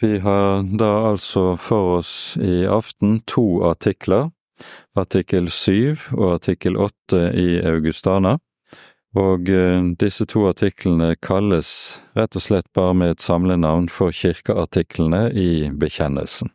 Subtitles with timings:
[0.00, 4.30] Vi har da altså for oss i aften to artikler,
[4.96, 8.38] artikkel syv og artikkel åtte i Augustana,
[9.18, 15.26] og eh, disse to artiklene kalles rett og slett bare med et samlenavn for kirkeartiklene
[15.34, 16.52] i bekjennelsen.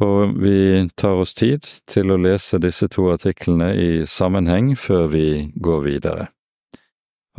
[0.00, 5.26] Og vi tar oss tid til å lese disse to artiklene i sammenheng før vi
[5.56, 6.28] går videre.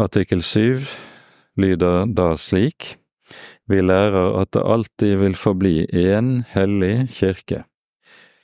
[0.02, 0.90] Artikkel syv
[1.58, 3.01] lyder da slik.
[3.72, 7.62] Vi lærer at det alltid vil forbli én hellig kirke.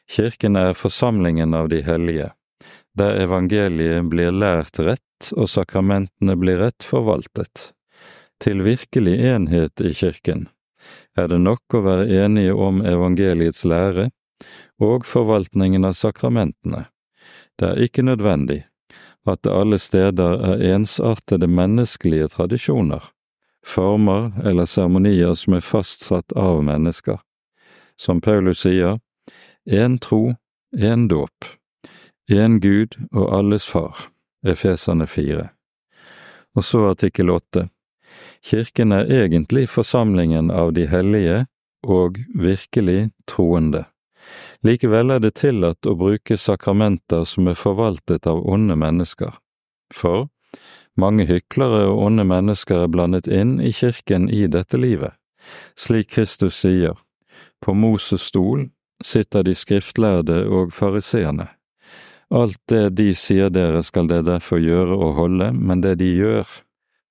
[0.07, 2.29] Kirken er forsamlingen av de hellige,
[2.95, 7.73] der evangeliet blir lært rett og sakramentene blir rett forvaltet.
[8.39, 10.47] Til virkelig enhet i kirken
[11.19, 14.07] er det nok å være enige om evangeliets lære
[14.79, 16.85] og forvaltningen av sakramentene.
[17.59, 18.61] Det er ikke nødvendig
[19.27, 23.11] at det alle steder er ensartede menneskelige tradisjoner
[23.67, 27.19] former eller seremonier som er fastsatt av mennesker.
[27.99, 28.99] Som Paulus sier,
[29.65, 30.35] én tro,
[30.71, 31.45] én dåp,
[32.31, 34.07] én Gud og alles far,
[34.45, 35.49] Efeserne fire.
[36.55, 37.67] Og så artikkel åtte.
[38.41, 41.45] Kirken er egentlig forsamlingen av de hellige
[41.83, 43.85] og virkelig troende.
[44.65, 49.35] Likevel er det tillatt å bruke sakramenter som er forvaltet av onde mennesker.
[49.93, 50.27] For
[50.97, 55.13] mange hyklere og onde mennesker er blandet inn i kirken i dette livet.
[55.77, 56.97] Slik Kristus sier,
[57.63, 58.67] på Moses stol
[59.03, 61.47] sitter de skriftlærde og fariseerne.
[62.33, 66.47] Alt det de sier dere skal dere derfor gjøre og holde, men det de gjør,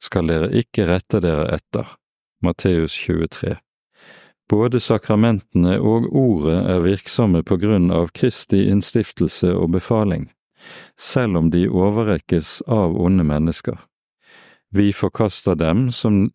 [0.03, 1.97] skal dere ikke rette dere etter.
[2.45, 3.57] Matteus 23
[4.47, 10.29] Både sakramentene og ordet er virksomme på grunn av Kristi innstiftelse og befaling
[10.99, 13.79] selv om de overrekkes av onde mennesker.
[14.75, 16.31] Vi forkaster dem som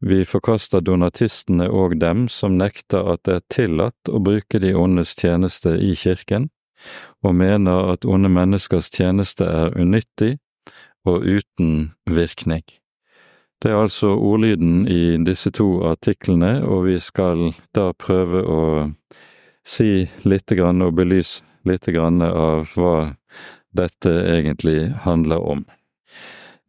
[0.00, 5.14] vi forkaster donatistene og dem som nekter at det er tillatt å bruke de ondes
[5.16, 6.50] tjeneste i kirken,
[7.24, 10.36] og mener at onde menneskers tjeneste er unyttig
[11.08, 12.66] og uten virkning.
[13.62, 18.62] Det er altså ordlyden i disse to artiklene, og vi skal da prøve å
[19.66, 20.10] si
[20.52, 23.16] grann og belyse grann av hva
[23.76, 25.64] dette egentlig handler om.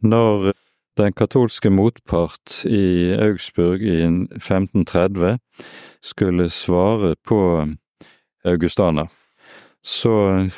[0.04, 0.52] Når
[0.98, 5.38] den katolske motpart i Augsburg i 1530
[6.02, 7.42] skulle svare på
[8.46, 9.08] Augustana,
[9.86, 10.50] så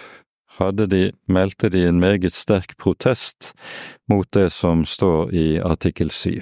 [0.59, 3.53] hadde de, meldte de en meget sterk protest
[4.09, 6.39] mot det som står i artikkel 7.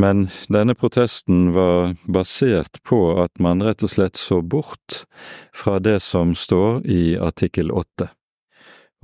[0.00, 5.02] Men denne protesten var basert på at man rett og slett så bort
[5.52, 8.08] fra det som står i artikkel åtte.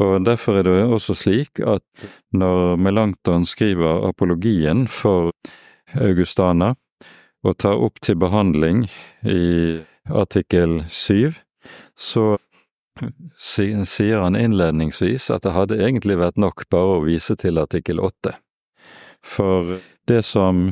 [0.03, 5.33] Og derfor er det også slik at når Melankton skriver apologien for
[5.95, 6.75] Augustana
[7.47, 8.85] og tar opp til behandling
[9.25, 9.81] i
[10.13, 11.39] artikkel syv,
[11.97, 12.37] så
[13.37, 18.37] sier han innledningsvis at det hadde egentlig vært nok bare å vise til artikkel åtte.
[19.25, 19.79] For
[20.09, 20.71] det som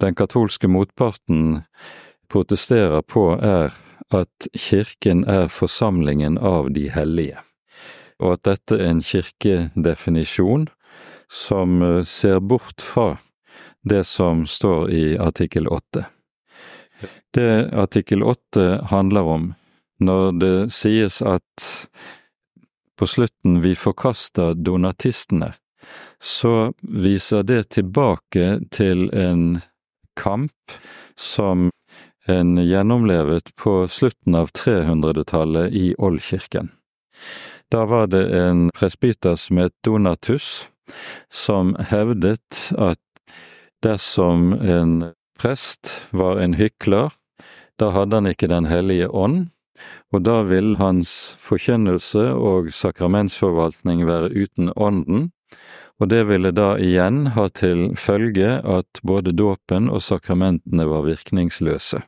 [0.00, 1.64] den katolske motparten
[2.28, 3.74] protesterer på, er
[4.14, 7.47] at kirken er forsamlingen av de hellige
[8.18, 10.68] og at dette er en kirkedefinisjon
[11.30, 13.16] som eh, ser bort fra
[13.88, 16.06] det som står i artikkel åtte.
[17.34, 19.54] Det artikkel åtte handler om,
[20.00, 21.66] når det sies at
[22.98, 25.52] på slutten vi forkaster donatistene,
[26.18, 29.60] så viser det tilbake til en
[30.18, 30.78] kamp
[31.14, 31.70] som
[32.26, 36.72] en gjennomlevet på slutten av 300-tallet i Oldkirken.
[37.70, 40.70] Da var det en presbyter som het Donatus,
[41.28, 43.00] som hevdet at
[43.84, 47.12] dersom en prest var en hykler,
[47.78, 49.50] da hadde han ikke Den hellige ånd,
[50.12, 55.28] og da ville hans forkynnelse og sakramentsforvaltning være uten ånden,
[56.00, 62.02] og det ville da igjen ha til følge at både dåpen og sakramentene var virkningsløse.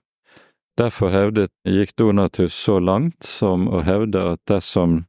[0.79, 5.05] Derfor hevdet, gikk Donatus så langt som å hevde at dersom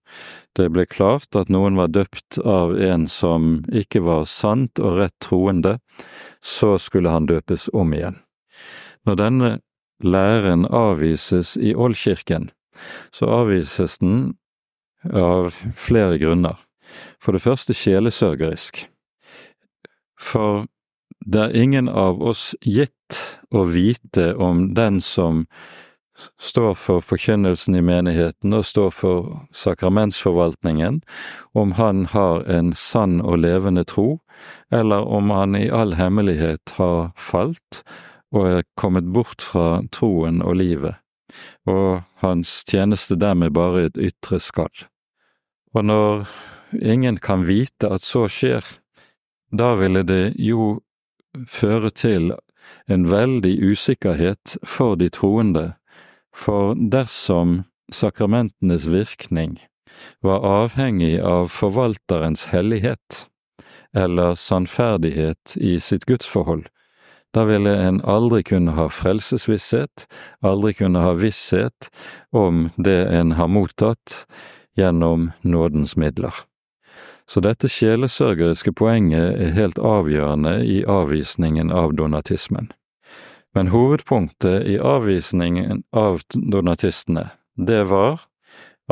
[0.57, 5.15] det ble klart at noen var døpt av en som ikke var sant og rett
[5.23, 5.77] troende,
[6.43, 8.19] så skulle han døpes om igjen.
[9.07, 9.51] Når denne
[10.03, 12.49] læren avvises i Oldkirken,
[13.13, 14.33] så avvises den
[15.07, 16.57] av flere grunner.
[17.21, 18.83] For det første sjelesørgerisk.
[20.19, 20.65] For
[21.25, 23.19] det er ingen av oss gitt
[23.53, 25.45] å vite om den som
[26.41, 31.01] står for forkynnelsen i menigheten og står for sakramentsforvaltningen,
[31.57, 34.19] om han har en sann og levende tro,
[34.71, 37.81] eller om han i all hemmelighet har falt
[38.31, 40.95] og er kommet bort fra troen og livet,
[41.67, 44.85] og hans tjeneste dermed bare et ytre skall.
[45.73, 46.27] Og når
[46.79, 48.63] ingen kan vite at så skjer,
[49.51, 50.79] da ville det jo
[51.47, 52.31] føre til
[52.87, 55.73] en veldig usikkerhet for de troende,
[56.35, 59.59] for dersom sakramentenes virkning
[60.23, 63.25] var avhengig av forvalterens hellighet
[63.95, 66.67] eller sannferdighet i sitt gudsforhold,
[67.35, 70.07] da ville en aldri kunne ha frelsesvisshet,
[70.43, 71.91] aldri kunne ha visshet
[72.35, 74.23] om det en har mottatt
[74.79, 76.33] gjennom nådens midler.
[77.31, 82.67] Så dette sjelesørgeriske poenget er helt avgjørende i avvisningen av donatismen.
[83.55, 88.25] Men hovedpunktet i avvisningen av donatistene, det var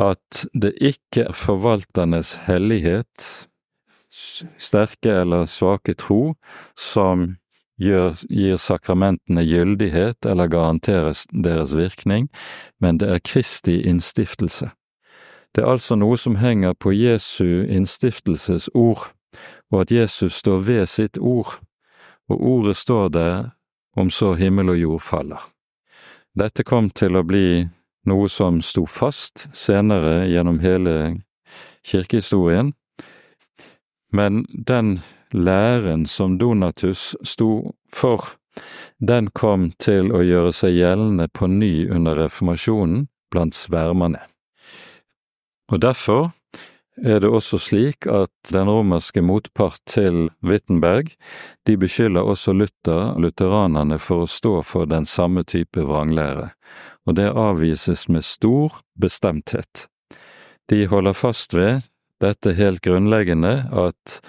[0.00, 3.28] at det ikke er forvalternes hellighet,
[4.10, 6.34] sterke eller svake tro,
[6.76, 7.34] som
[7.80, 12.28] gjør, gir sakramentene gyldighet eller garanterer deres virkning,
[12.80, 14.72] men det er Kristi innstiftelse.
[15.54, 19.10] Det er altså noe som henger på Jesu innstiftelsesord,
[19.70, 21.58] og at Jesus står ved sitt ord,
[22.30, 23.50] og ordet står der
[23.96, 25.42] om så himmel og jord faller.
[26.38, 27.66] Dette kom til å bli
[28.06, 30.94] noe som sto fast senere gjennom hele
[31.82, 32.72] kirkehistorien,
[34.12, 35.00] men den
[35.34, 38.36] læren som Donatus sto for,
[38.98, 44.29] den kom til å gjøre seg gjeldende på ny under reformasjonen blant svermerne.
[45.70, 46.32] Og derfor
[47.00, 51.14] er det også slik at den romerske motpart til Wittenberg,
[51.66, 56.50] de beskylder også Luther, lutheranerne, for å stå for den samme type vranglære,
[57.06, 59.86] og det avvises med stor bestemthet.
[60.70, 61.86] De holder fast ved
[62.20, 64.20] dette helt grunnleggende at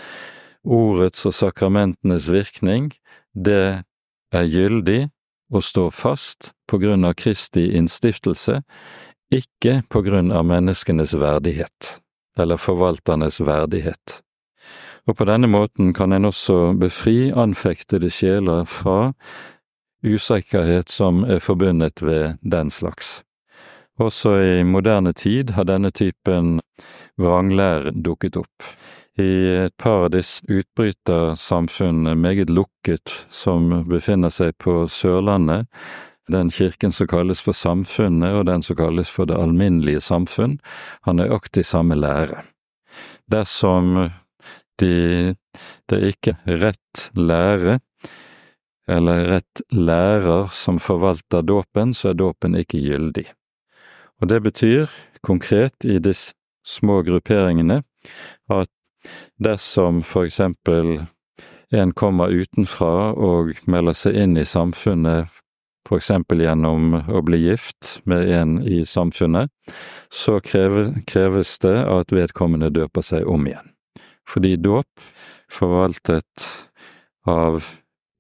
[0.63, 2.91] ordets og sakramentenes virkning,
[3.33, 3.83] det
[4.31, 5.09] er gyldig
[5.51, 8.61] og står fast på grunn av Kristi innstiftelse,
[9.31, 11.97] ikke på grunn av menneskenes verdighet,
[12.37, 14.19] eller forvalternes verdighet.
[15.09, 19.13] Og på denne måten kan en også befri anfektede sjeler fra
[20.05, 23.21] usikkerhet som er forbundet ved den slags.
[24.01, 26.59] Også i moderne tid har denne typen
[27.21, 28.69] vranglære dukket opp.
[29.19, 35.67] I et par av disse utbrytersamfunnene, meget lukket, som befinner seg på Sørlandet,
[36.29, 40.59] den kirken som kalles for Samfunnet, og den som kalles for Det alminnelige samfunn,
[41.01, 42.43] har nøyaktig samme lære.
[43.31, 44.09] Dersom
[44.79, 45.35] de,
[45.89, 47.79] det ikke er rett lære,
[48.87, 53.25] eller rett lærer som forvalter dåpen, så er dåpen ikke gyldig.
[54.21, 54.89] Og det betyr
[55.23, 56.35] konkret i disse
[56.65, 57.81] små grupperingene
[58.49, 58.69] at
[59.41, 61.07] dersom for eksempel
[61.71, 65.31] en kommer utenfra og melder seg inn i samfunnet
[65.87, 69.49] for eksempel gjennom å bli gift med en i samfunnet,
[70.09, 73.71] så kreves det at vedkommende døper seg om igjen.
[74.29, 75.05] Fordi dåp,
[75.51, 76.47] forvaltet
[77.27, 77.65] av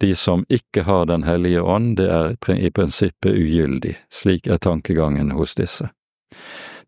[0.01, 5.31] de som ikke har Den hellige ånd, det er i prinsippet ugyldig, slik er tankegangen
[5.37, 5.91] hos disse.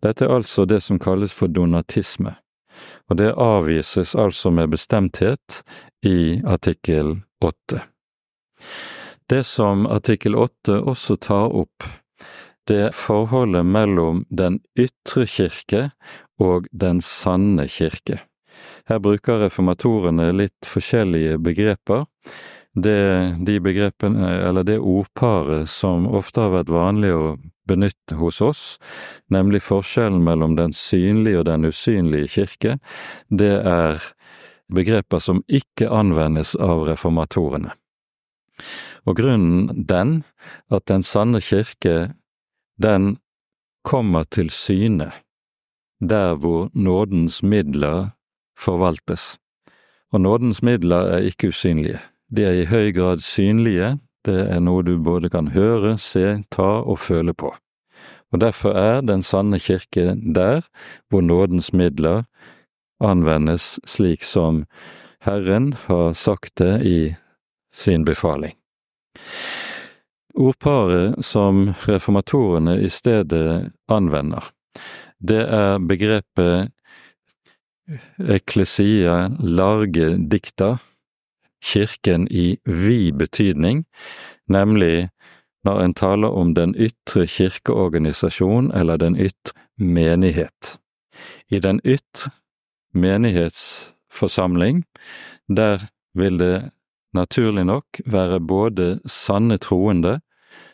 [0.01, 2.33] Dette er altså det som kalles for donatisme,
[3.09, 5.61] og det avvises altså med bestemthet
[6.05, 7.83] i artikkel åtte.
[9.33, 11.85] Det som artikkel åtte også tar opp,
[12.69, 15.79] det er forholdet mellom den ytre kirke
[16.37, 18.19] og den sanne kirke.
[18.85, 22.05] Her bruker reformatorene litt forskjellige begreper.
[22.77, 27.35] Det, de begrepene, eller det ordparet som ofte har vært vanlig å
[27.65, 28.63] benytte hos oss,
[29.33, 32.77] nemlig forskjellen mellom den synlige og den usynlige kirke,
[33.33, 34.11] det er
[34.69, 37.73] begreper som ikke anvendes av reformatorene.
[39.05, 40.23] Og grunnen den
[40.71, 42.13] at den sanne kirke,
[42.81, 43.17] den
[43.83, 45.11] kommer til syne
[46.09, 48.09] der hvor nådens midler
[48.57, 49.37] forvaltes.
[50.11, 51.99] Og nådens midler er ikke usynlige.
[52.35, 56.83] De er i høy grad synlige, det er noe du både kan høre, se, ta
[56.83, 57.55] og føle på.
[58.31, 60.61] Og derfor er den sanne kirke der
[61.09, 62.23] hvor nådens midler
[63.01, 64.65] anvendes slik som
[65.21, 67.15] Herren har sagt det i
[67.73, 68.62] sin befaling.
[70.33, 74.49] Ordparet som reformatorene i stedet anvender,
[75.21, 76.71] det er begrepet
[78.19, 80.77] eklesia large dikta,
[81.63, 83.85] kirken i vid betydning,
[84.49, 85.09] nemlig
[85.63, 90.77] når en taler om den ytre kirkeorganisasjon eller den ytre menighet.
[91.47, 92.31] I den ytre
[92.93, 94.83] menighetsforsamling,
[95.47, 96.71] der vil det
[97.13, 100.19] naturlig nok være både sanne troende,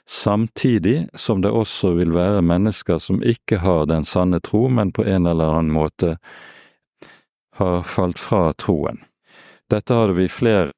[0.09, 5.05] samtidig som det også vil være mennesker som ikke har den sanne tro, men på
[5.05, 6.15] en eller annen måte
[7.59, 9.03] har falt fra troen.
[9.69, 10.71] Dette hadde vi flere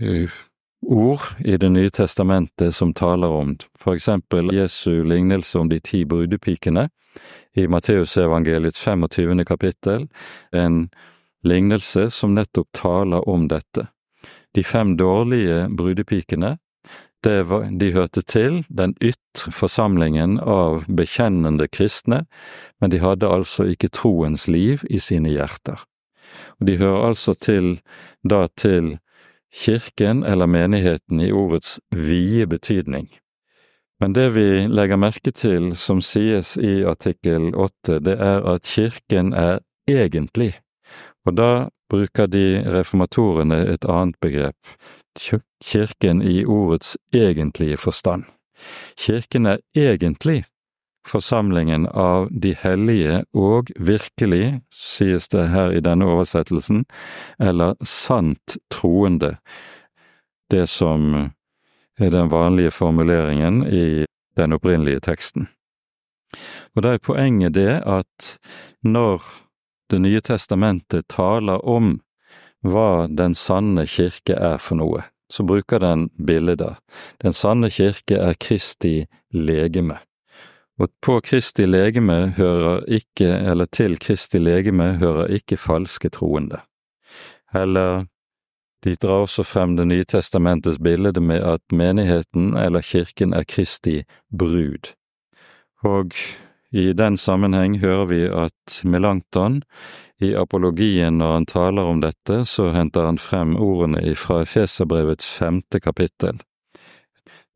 [0.00, 0.30] uh,
[0.86, 6.04] ord i Det nye testamentet som taler om, for eksempel Jesu lignelse om de ti
[6.04, 6.88] brudepikene
[7.56, 9.44] i Matteusevangeliets 25.
[9.44, 10.08] kapittel,
[10.52, 10.88] en
[11.42, 13.88] lignelse som nettopp taler om dette.
[14.56, 16.56] De fem dårlige brudepikene,
[17.26, 22.24] var, de hørte til den ytre forsamlingen av bekjennende kristne,
[22.80, 25.82] men de hadde altså ikke troens liv i sine hjerter.
[26.60, 27.80] Og De hører altså til,
[28.22, 28.98] da til
[29.52, 33.08] kirken eller menigheten i ordets vide betydning.
[34.00, 39.32] Men det vi legger merke til som sies i artikkel åtte, det er at kirken
[39.32, 39.58] er
[39.88, 40.60] egentlig,
[41.26, 44.74] og da bruker de reformatorene et annet begrep,
[45.64, 48.26] kirken i ordets egentlige forstand.
[48.98, 50.44] Kirken er egentlig
[51.06, 56.84] forsamlingen av de hellige og virkelig, sies det her i denne oversettelsen,
[57.38, 59.36] eller sant troende,
[60.50, 61.30] det som
[61.98, 64.04] er den vanlige formuleringen i
[64.36, 65.48] den opprinnelige teksten.
[66.76, 68.36] Og da er poenget det at
[68.84, 69.24] når
[69.90, 72.00] Det nye testamentet taler om
[72.66, 76.80] hva den sanne kirke er for noe, så bruker den bilder.
[77.22, 80.00] Den sanne kirke er Kristi legeme.
[80.76, 86.60] Og på Kristi legeme hører ikke, eller til Kristi legeme hører ikke falske troende.
[87.54, 88.04] Eller
[88.84, 94.04] de drar også frem Det nye testamentets bilde med at menigheten eller kirken er Kristi
[94.38, 94.92] brud.
[95.82, 96.12] Og
[96.72, 99.60] i den sammenheng hører vi at Melankton
[100.22, 105.80] i apologien når han taler om dette, så henter han frem ordene fra Efeserbrevets femte
[105.80, 106.40] kapittel,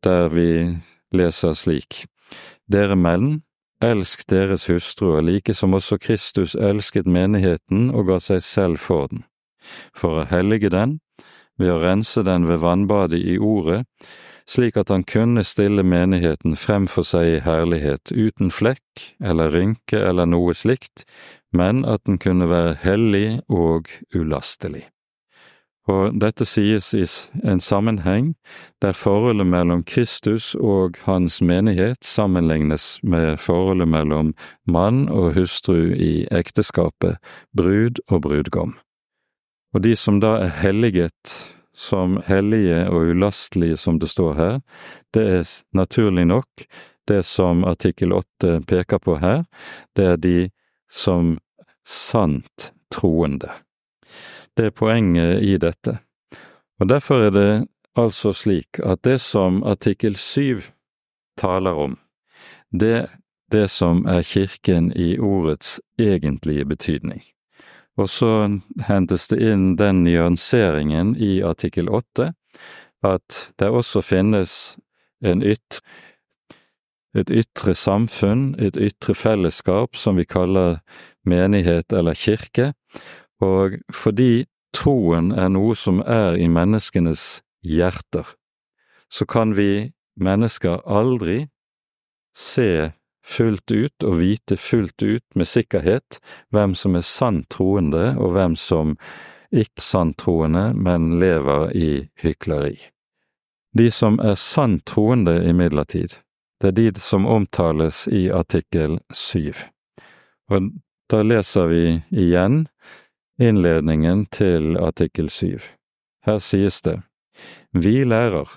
[0.03, 0.77] der vi
[1.11, 2.05] leser slik.
[2.71, 3.41] Dere menn,
[3.81, 9.25] elsk deres hustruer like som også Kristus elsket menigheten og ga seg selv for den,
[9.97, 10.99] for å hellige den,
[11.59, 13.83] ved å rense den ved vannbadet i ordet,
[14.51, 19.99] slik at han kunne stille menigheten frem for seg i herlighet, uten flekk eller rynke
[19.99, 21.05] eller noe slikt,
[21.55, 24.89] men at den kunne være hellig og ulastelig
[25.89, 27.03] og dette sies i
[27.47, 28.33] en sammenheng
[28.83, 34.33] der forholdet mellom Kristus og hans menighet sammenlignes med forholdet mellom
[34.67, 37.17] mann og hustru i ekteskapet,
[37.57, 38.77] brud og brudgom.
[39.73, 41.35] Og de som da er helliget
[41.81, 44.59] som hellige og ulastelige, som det står her,
[45.13, 46.65] det er naturlig nok
[47.07, 49.43] det som artikkel åtte peker på her,
[49.97, 50.37] det er de
[50.91, 51.37] som
[51.87, 53.49] sant troende.
[54.57, 55.97] Det er poenget i dette.
[56.79, 57.51] Og derfor er det
[57.97, 60.69] altså slik at det som artikkel syv
[61.39, 61.97] taler om,
[62.71, 63.09] det er
[63.51, 67.21] det som er kirken i ordets egentlige betydning.
[67.99, 68.33] Og så
[68.87, 72.31] hentes det inn den nyanseringen i artikkel åtte
[73.03, 74.77] at det også finnes
[75.21, 75.81] ytre
[77.11, 80.79] et ytre samfunn, et ytre fellesskap som vi kaller
[81.27, 82.71] menighet eller kirke,
[83.43, 84.45] og fordi
[84.75, 88.25] troen er noe som er i menneskenes hjerter,
[89.11, 91.49] så kan vi mennesker aldri
[92.35, 92.93] se
[93.25, 96.19] fullt ut og vite fullt ut med sikkerhet
[96.51, 98.95] hvem som er sant troende og hvem som
[99.51, 101.91] ikke sant troende, men lever i
[102.23, 102.77] hykleri.
[103.77, 106.17] De som er sant troende, imidlertid,
[106.61, 109.65] det er de som omtales i artikkel syv.
[110.51, 110.71] Og
[111.11, 112.65] da leser vi igjen
[113.41, 115.71] innledningen til artikkel syv.
[116.25, 117.01] Her sies det,
[117.73, 118.47] Vi lærer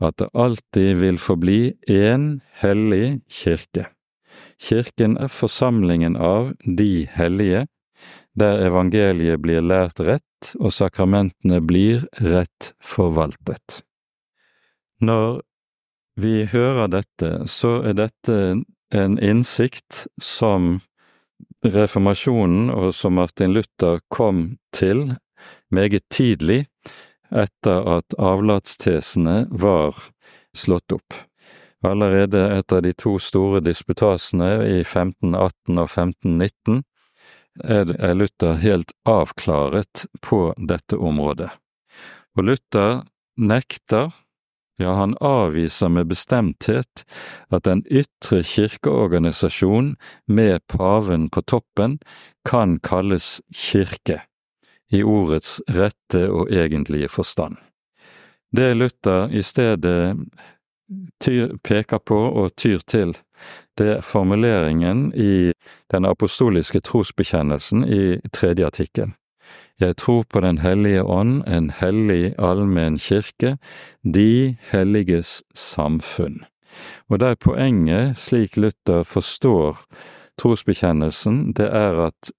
[0.00, 3.88] at det alltid vil forbli én hellig kirke.
[4.60, 7.66] Kirken er forsamlingen av de hellige,
[8.38, 13.82] der evangeliet blir lært rett og sakramentene blir rett forvaltet.
[15.00, 15.40] Når
[16.20, 18.36] vi hører dette, så er dette
[18.90, 20.80] en innsikt som
[21.64, 25.14] reformasjonen, og som Martin Luther kom til
[25.70, 26.64] meget tidlig
[27.30, 29.96] etter at avlatstesene var
[30.56, 31.14] slått opp.
[31.86, 36.82] Allerede etter de to store disputasene i 1518 og 1519
[37.64, 41.48] er Luther helt avklaret på dette området.
[42.36, 43.02] Og Luther
[43.40, 44.12] nekter
[44.80, 47.04] ja, han avviser med bestemthet
[47.52, 49.94] at en ytre kirkeorganisasjon
[50.24, 51.98] med paven på toppen
[52.48, 54.22] kan kalles kirke,
[54.88, 57.58] i ordets rette og egentlige forstand.
[58.56, 60.16] Det Luther i stedet
[61.20, 63.14] tyr, peker på og tyr til,
[63.78, 65.52] det er formuleringen i
[65.92, 69.14] den apostoliske trosbekjennelsen i tredje artikkel.
[69.80, 73.56] Jeg tror på Den hellige ånd, en hellig allmenn kirke,
[74.04, 76.44] de helliges samfunn.
[77.08, 79.80] Og der poenget, slik Luther forstår
[80.38, 82.32] trosbekjennelsen, det er at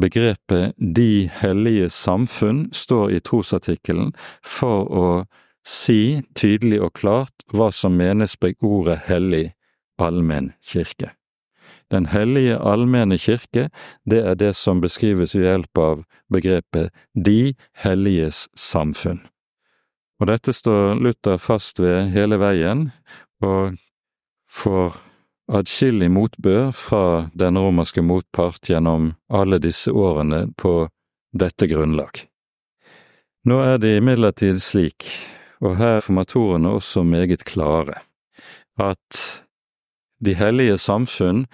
[0.00, 4.14] begrepet De hellige samfunn står i trosartikkelen
[4.46, 5.08] for å
[5.68, 9.46] si tydelig og klart hva som menes med ordet hellig
[10.00, 11.12] allmenn kirke.
[11.92, 13.68] Den hellige allmenne kirke,
[14.04, 19.22] det er det som beskrives ved hjelp av begrepet De helliges samfunn.
[20.20, 22.90] Og dette står Luther fast ved hele veien,
[23.40, 23.78] og
[24.50, 24.98] får
[25.48, 30.88] adskillig motbør fra den romerske motpart gjennom alle disse årene på
[31.32, 32.24] dette grunnlag.
[33.48, 35.06] Nå er det imidlertid slik,
[35.60, 38.00] og her er formatorene også meget klare,
[38.78, 39.42] at
[40.24, 41.44] de hellige samfunn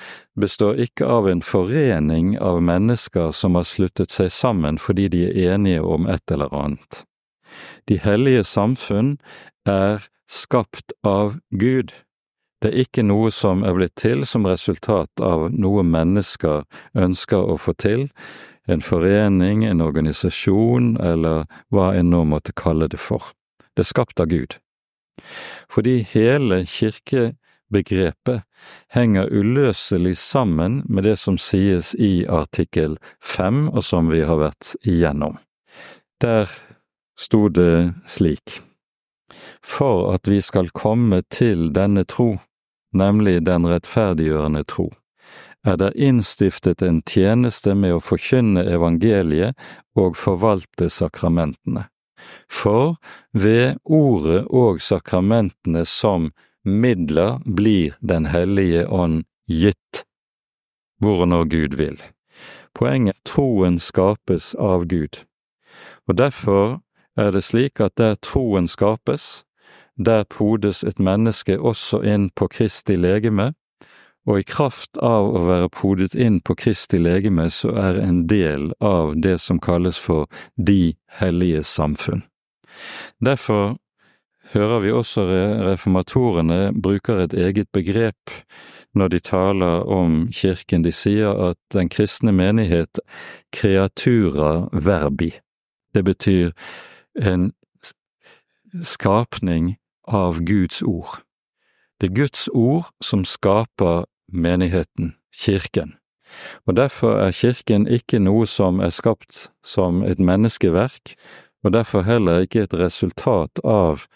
[0.41, 5.55] består ikke av en forening av mennesker som har sluttet seg sammen fordi de er
[5.55, 7.05] enige om et eller annet.
[7.89, 9.19] De hellige samfunn
[9.69, 11.93] er skapt av Gud.
[12.63, 16.65] Det er ikke noe som er blitt til som resultat av noe mennesker
[16.97, 18.09] ønsker å få til,
[18.65, 23.35] en forening, en organisasjon eller hva en nå måtte kalle det for.
[23.75, 24.59] Det er skapt av Gud.
[25.71, 28.45] Fordi hele kirkebegrepet
[28.95, 34.75] henger uløselig sammen med det som sies i artikkel fem, og som vi har vært
[34.83, 35.39] igjennom.
[36.23, 36.51] Der
[37.19, 38.61] sto det slik.
[39.65, 42.37] For at vi skal komme til denne tro,
[42.93, 44.91] nemlig den rettferdiggjørende tro,
[45.65, 49.57] er det innstiftet en tjeneste med å forkynne evangeliet
[49.97, 51.87] og forvalte sakramentene.
[52.49, 52.97] For
[53.33, 56.33] ved ordet og sakramentene som
[56.65, 60.05] midler blir Den hellige ånd gitt,
[61.01, 61.99] hvor når Gud vil.
[62.75, 65.25] Poenget troen skapes av Gud,
[66.09, 66.81] og derfor
[67.17, 69.45] er det slik at der troen skapes,
[69.97, 73.53] der podes et menneske også inn på Kristi legeme,
[74.27, 78.71] og i kraft av å være podet inn på Kristi legeme, så er en del
[78.81, 82.25] av det som kalles for de hellige samfunn.
[83.21, 83.77] Derfor
[84.55, 85.27] hører vi også
[85.69, 88.33] reformatorene bruker et eget begrep
[88.95, 90.85] når de taler om kirken.
[90.85, 93.01] De sier at den kristne menighet
[93.53, 95.33] kreatura verbi.
[95.95, 96.53] Det betyr
[97.21, 97.53] en
[98.83, 99.77] skapning
[100.09, 101.21] av Guds ord.
[102.01, 105.95] Det er Guds ord som skaper menigheten, kirken.
[106.67, 111.15] Og derfor er kirken ikke noe som er skapt som et menneskeverk,
[111.65, 114.07] og derfor heller ikke et resultat av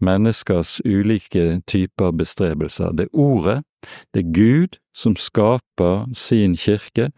[0.00, 2.92] menneskers ulike typer bestrebelser.
[2.92, 3.62] Det er Ordet,
[4.14, 7.10] det er Gud som skaper sin kirke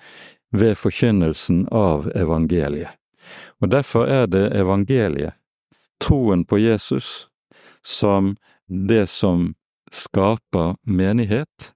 [0.53, 2.93] ved forkynnelsen av evangeliet.
[3.63, 5.35] Og derfor er det evangeliet,
[6.01, 7.29] troen på Jesus,
[7.83, 8.37] som
[8.69, 9.55] det som
[9.93, 11.73] skaper menighet.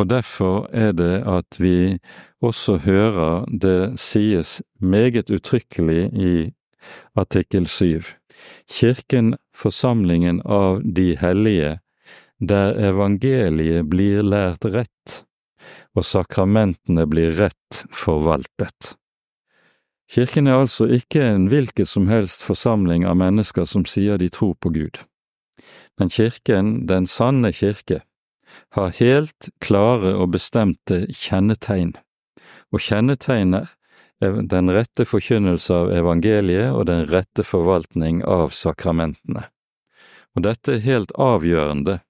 [0.00, 1.98] Og derfor er det at vi
[2.40, 6.32] også hører det sies meget uttrykkelig i
[7.16, 8.08] artikkel syv.
[8.64, 11.80] Kirken, forsamlingen av de hellige,
[12.40, 15.20] der evangeliet blir lært rett,
[15.92, 18.94] og sakramentene blir rett forvaltet.
[20.10, 24.56] Kirken er altså ikke en hvilken som helst forsamling av mennesker som sier de tror
[24.56, 25.04] på Gud,
[26.00, 28.00] men kirken, den sanne kirke,
[28.76, 31.94] har helt klare og bestemte kjennetegn,
[32.72, 33.72] og kjennetegner
[34.20, 39.46] den rette forkynnelse av evangeliet og den rette forvaltning av sakramentene.
[40.36, 42.00] Og dette er helt avgjørende,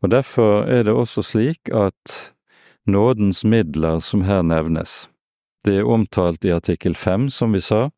[0.00, 2.32] og derfor er det også slik at
[2.86, 5.10] nådens midler som her nevnes,
[5.64, 7.90] det er omtalt i artikkel fem, som vi sa,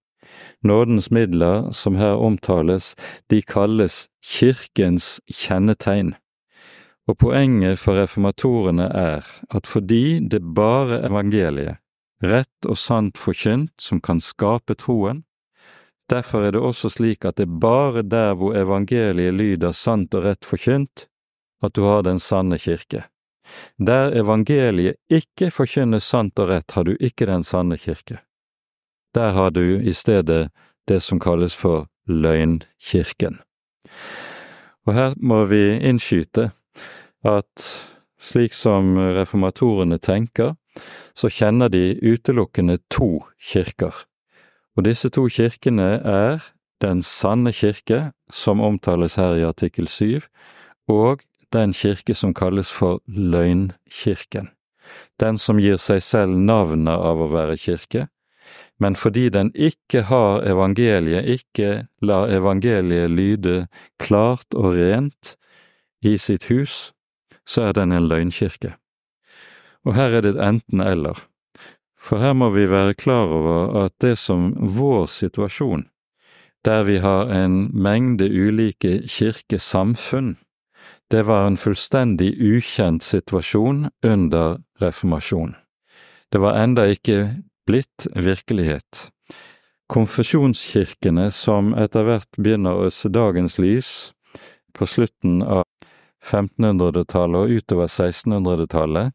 [0.66, 2.96] nådens midler som her omtales,
[3.30, 6.16] de kalles kirkens kjennetegn.
[7.10, 11.82] Og poenget for reformatorene er at fordi det bare evangeliet
[12.22, 15.24] rett og sant forkynt som kan skape troen.
[16.10, 20.26] Derfor er det også slik at det er bare der hvor evangeliet lyder sant og
[20.26, 21.08] rett forkynt,
[21.62, 23.04] at du har den sanne kirke.
[23.78, 28.20] Der evangeliet ikke forkynner sant og rett, har du ikke den sanne kirke.
[29.14, 30.50] Der har du i stedet
[30.88, 33.40] det som kalles for løgnkirken.
[34.86, 36.50] Og her må vi innskyte
[37.24, 37.66] at
[38.22, 40.54] slik som reformatorene tenker,
[41.14, 43.92] så kjenner de utelukkende to kirker,
[44.76, 46.40] Og disse to kirkene er
[46.80, 50.22] den sanne kirke, som omtales her i artikkel syv,
[50.88, 51.20] og
[51.52, 54.48] den kirke som kalles for løgnkirken,
[55.20, 58.06] den som gir seg selv navnet av å være kirke,
[58.80, 63.66] men fordi den ikke har evangeliet, ikke lar evangeliet lyde
[64.00, 65.36] klart og rent
[66.02, 66.94] i sitt hus,
[67.52, 68.74] så er den en løgnkirke.
[69.84, 71.18] Og her er det et enten-eller.
[72.02, 75.86] For her må vi være klar over at det som vår situasjon,
[76.64, 80.36] der vi har en mengde ulike kirkesamfunn,
[81.10, 85.56] det var en fullstendig ukjent situasjon under reformasjonen.
[86.32, 89.10] Det var enda ikke blitt virkelighet.
[89.92, 93.90] Konfesjonskirkene som etter hvert begynner å se dagens lys
[94.72, 95.66] på slutten av
[96.22, 99.12] 1500-tallet og utover 1600-tallet,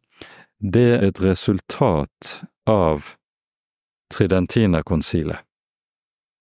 [0.59, 3.13] det er et resultat av
[4.13, 5.43] Tridentinerkonsilet.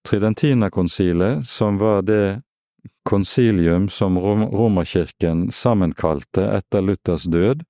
[0.07, 2.40] Tridentinerkonsilet, som var det
[3.07, 7.64] konsilium som Romerkirken sammenkalte etter Luthers død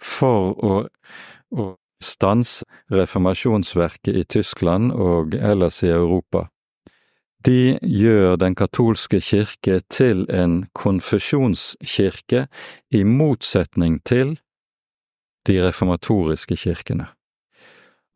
[0.00, 0.78] for å,
[1.52, 1.66] å
[2.04, 6.48] stanse reformasjonsverket i Tyskland og ellers i Europa.
[7.44, 12.46] De gjør den katolske kirke til en konfesjonskirke
[12.90, 14.38] i motsetning til
[15.44, 17.10] de reformatoriske kirkene.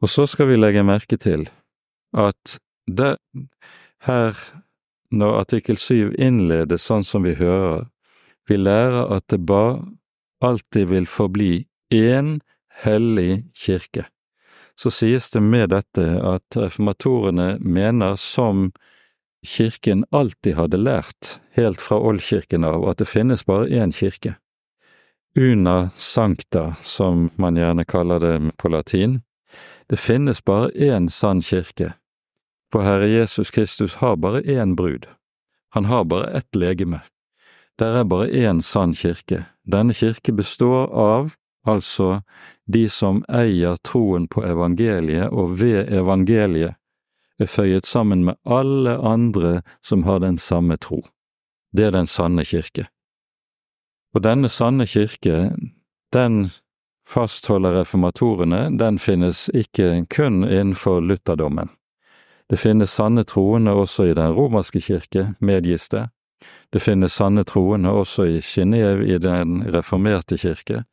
[0.00, 1.48] Og så skal vi legge merke til
[2.16, 3.18] at det
[4.06, 4.32] her,
[5.10, 7.88] når artikkel syv innledes sånn som vi hører,
[8.48, 9.82] vi lærer at det ba
[10.40, 12.38] alltid vil forbli én
[12.80, 14.06] hellig kirke.
[14.78, 18.70] Så sies det med dette at reformatorene mener, som
[19.46, 24.36] kirken alltid hadde lært, helt fra oldkirken av, at det finnes bare én kirke.
[25.38, 29.20] Una sancta, som man gjerne kaller det på latin.
[29.86, 31.94] Det finnes bare én sann kirke,
[32.72, 35.06] for Herre Jesus Kristus har bare én brud.
[35.70, 37.00] Han har bare ett legeme.
[37.78, 39.44] Der er bare én sann kirke.
[39.64, 41.34] Denne kirke består av,
[41.66, 42.22] altså,
[42.66, 46.77] de som eier troen på evangeliet og ved evangeliet
[47.38, 51.04] er føyet sammen med alle andre som har den samme tro.
[51.76, 52.88] Det er den sanne kirke.
[54.14, 55.52] Og denne sanne kirke,
[56.12, 56.50] den
[57.08, 61.68] fastholder reformatorene, den finnes ikke kun innenfor lutherdommen.
[62.50, 66.08] Det finnes sanne troende også i den romerske kirke, medgis det.
[66.72, 70.84] Det finnes sanne troende også i Genéve i den reformerte kirke.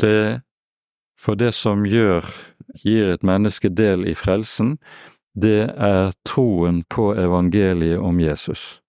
[0.00, 0.42] Det,
[1.18, 2.26] for det som gjør,
[2.82, 4.78] gir et menneske del i frelsen,
[5.34, 8.82] det er troen på evangeliet om Jesus,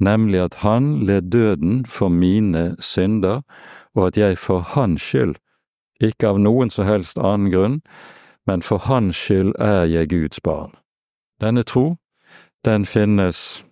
[0.00, 3.42] nemlig at han led døden for mine synder,
[3.94, 5.36] og at jeg for hans skyld,
[6.00, 7.80] ikke av noen som helst annen grunn,
[8.46, 10.72] men for hans skyld er jeg Guds barn.
[11.40, 11.96] Denne tro,
[12.64, 13.64] den finnes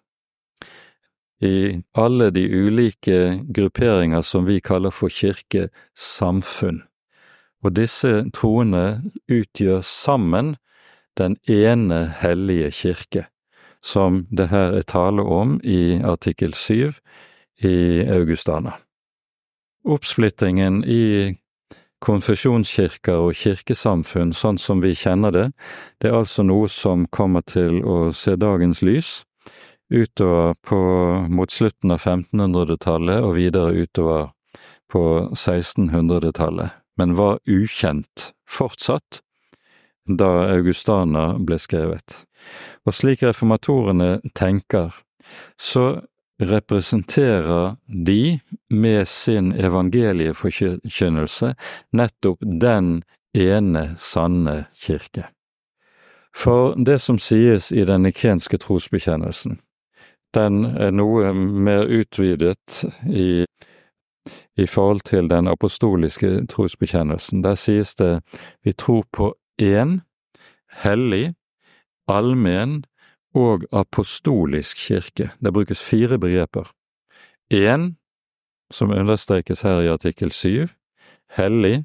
[1.41, 6.83] i alle de ulike grupperinger som vi kaller for kirkesamfunn,
[7.65, 10.57] og disse troene utgjør sammen
[11.21, 13.27] den ene hellige kirke,
[13.85, 16.99] som det her er tale om i artikkel syv
[17.65, 18.77] i Augustana.
[19.85, 21.37] Oppsplittingen i
[22.01, 25.47] konfesjonskirker og kirkesamfunn sånn som vi kjenner det,
[26.01, 29.21] det er altså noe som kommer til å se dagens lys
[29.91, 30.81] utover på
[31.29, 34.31] mot slutten av 1500-tallet og videre utover
[34.91, 35.03] på
[35.35, 39.21] 1600-tallet, men var ukjent fortsatt
[40.19, 42.25] da Augustana ble skrevet.
[42.87, 44.95] Og slik reformatorene tenker,
[45.61, 46.01] så
[46.41, 51.55] representerer de med sin evangelieforkynnelse
[51.93, 53.03] nettopp den
[53.37, 55.29] ene sanne kirke.
[56.37, 59.59] For det som sies i den nikenske trosbekjennelsen,
[60.35, 63.45] den er noe mer utvidet i,
[64.57, 67.43] i forhold til den apostoliske trosbekjennelsen.
[67.43, 68.21] Der sies det
[68.65, 70.01] vi tror på én
[70.83, 71.35] hellig,
[72.09, 72.85] allmenn
[73.35, 75.31] og apostolisk kirke.
[75.41, 76.71] Det brukes fire begreper.
[77.55, 77.95] Én,
[78.71, 80.69] som understrekes her i artikkel syv,
[81.37, 81.85] hellig,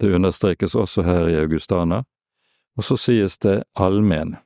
[0.00, 2.02] det understrekes også her i Augustana,
[2.76, 4.36] og så sies det allmenn.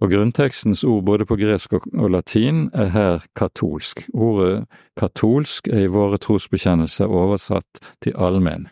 [0.00, 4.04] Og grunntekstens ord både på gresk og latin er her katolsk.
[4.14, 8.68] Ordet katolsk er i våre trosbekjennelser oversatt til allmenn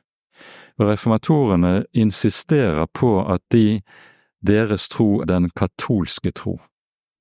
[0.79, 3.81] og reformatorene insisterer på at de,
[4.45, 6.59] deres tro er den katolske tro,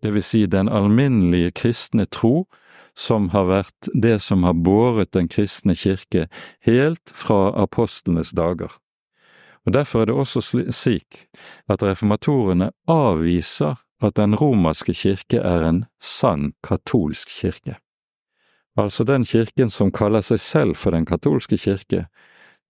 [0.04, 2.48] det vil si den alminnelige kristne tro,
[2.96, 6.28] som har vært det som har båret den kristne kirke
[6.62, 8.70] helt fra apostlenes dager.
[9.66, 10.42] Og Derfor er det også
[10.76, 11.26] slik
[11.70, 17.78] at reformatorene avviser at den romerske kirke er en sann katolsk kirke.
[18.78, 22.08] Altså den kirken som kaller seg selv for den katolske kirke.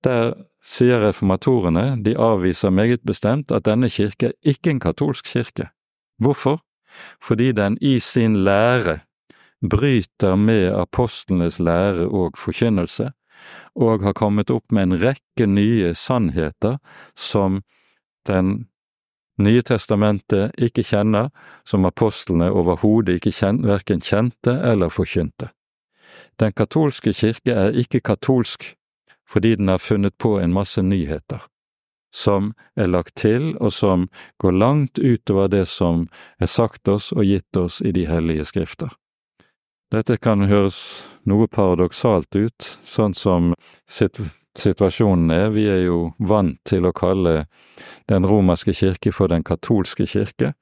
[0.03, 5.69] Der sier reformatorene, de avviser meget bestemt at denne kirke er ikke en katolsk kirke.
[6.17, 6.61] Hvorfor?
[7.21, 8.99] Fordi den i sin lære
[9.69, 13.11] bryter med apostlenes lære og forkynnelse,
[13.75, 16.77] og har kommet opp med en rekke nye sannheter
[17.15, 17.63] som
[18.27, 18.69] Den
[19.37, 21.27] nye testamentet ikke kjenner,
[21.65, 25.49] som apostlene overhodet ikke kjen, verken kjente eller forkynte.
[26.39, 28.77] Den katolske kirke er ikke katolsk
[29.29, 31.41] fordi den har funnet på en masse nyheter
[32.13, 34.07] som er lagt til, og som
[34.37, 36.07] går langt utover det som
[36.37, 38.93] er sagt oss og gitt oss i de hellige skrifter.
[39.93, 40.77] Dette kan høres
[41.29, 43.53] noe paradoksalt ut, sånn som
[43.89, 45.49] situasjonen er.
[45.53, 47.45] Vi er jo vant til å kalle
[48.09, 50.53] den romerske kirke for den katolske kirke,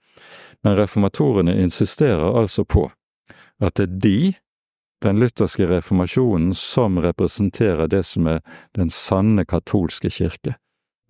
[0.64, 2.90] men reformatorene insisterer altså på
[3.62, 4.20] at det er de,
[5.04, 8.42] den lutherske reformasjonen, som representerer det som er
[8.78, 10.56] den sanne katolske kirke,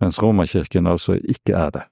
[0.00, 1.84] mens romerkirken altså ikke er det.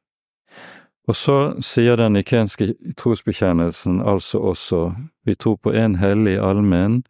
[1.09, 4.83] Og så sier den nikenske trosbekjennelsen altså også
[5.27, 7.03] vi tror på en hellig allmenn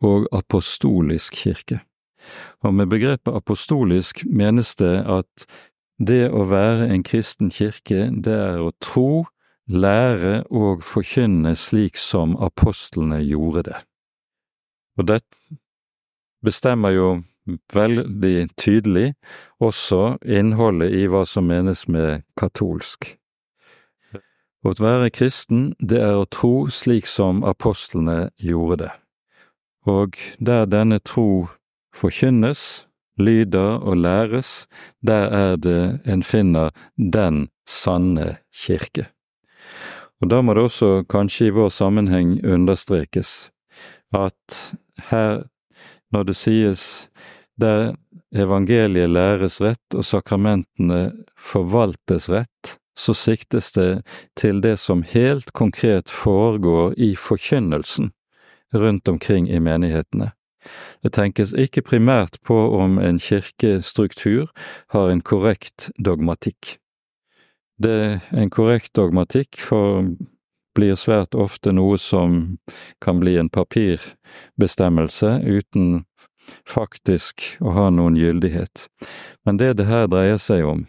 [0.00, 1.80] og apostolisk kirke.
[2.64, 5.46] Og med begrepet apostolisk menes det at
[6.00, 9.26] det å være en kristen kirke, det er å tro,
[9.68, 13.82] lære og forkynne slik som apostlene gjorde det.
[14.98, 15.20] Og det
[16.44, 17.08] bestemmer jo
[17.74, 19.12] veldig tydelig
[19.60, 23.16] også innholdet i hva som menes med katolsk.
[24.64, 28.92] Å være kristen, det er å tro slik som apostlene gjorde det,
[29.84, 31.50] og der denne tro
[31.94, 32.86] forkynnes,
[33.20, 34.64] lyder og læres,
[35.04, 39.10] der er det en finner den sanne kirke.
[40.22, 43.52] Og da må det også kanskje i vår sammenheng understrekes
[44.16, 44.74] at
[45.10, 45.44] her,
[46.12, 47.10] når det sies
[47.60, 47.94] der
[48.34, 54.04] evangeliet læres rett og sakramentene forvaltes rett, så siktes det
[54.38, 58.12] til det som helt konkret foregår i forkynnelsen
[58.74, 60.30] rundt omkring i menighetene.
[61.02, 64.48] Det tenkes ikke primært på om en kirkestruktur
[64.94, 66.78] har en korrekt dogmatikk.
[67.82, 70.06] Det, en korrekt dogmatikk for
[70.74, 72.58] blir svært ofte noe som
[73.04, 76.02] kan bli en papirbestemmelse uten
[76.68, 78.88] faktisk å ha noen gyldighet.
[79.44, 80.86] Men det det her dreier seg om,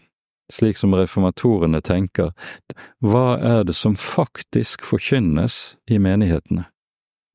[0.52, 2.34] slik som reformatorene tenker,
[3.02, 6.68] hva er det som faktisk forkynnes i menighetene?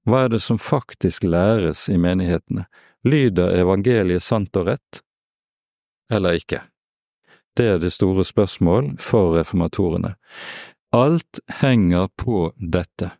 [0.09, 2.67] Hva er det som faktisk læres i menighetene?
[3.05, 5.03] Lyder evangeliet sant og rett,
[6.13, 6.65] eller ikke?
[7.57, 10.15] Det er det store spørsmål for reformatorene.
[10.92, 13.11] Alt henger på dette.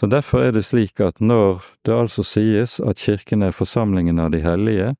[0.00, 4.30] Så Derfor er det slik at når det altså sies at Kirken er forsamlingen av
[4.30, 4.94] de hellige,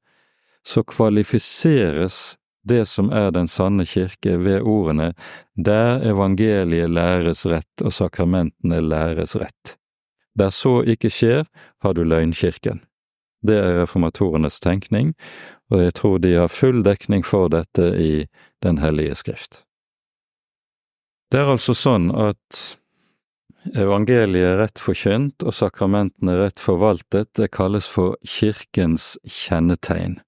[0.67, 5.13] så kvalifiseres det som er den sanne kirke ved ordene
[5.55, 9.77] der evangeliet læres rett og sakramentene læres rett.
[10.37, 11.47] Der så ikke skjer,
[11.83, 12.83] har du løgnkirken.
[13.47, 15.15] Det er reformatorenes tenkning,
[15.71, 18.27] og jeg tror de har full dekning for dette i
[18.63, 19.66] Den hellige skrift.
[21.33, 22.59] Det er altså sånn at
[23.75, 30.21] evangeliet rett forkynt og sakramentene rett forvaltet, det kalles for kirkens kjennetegn,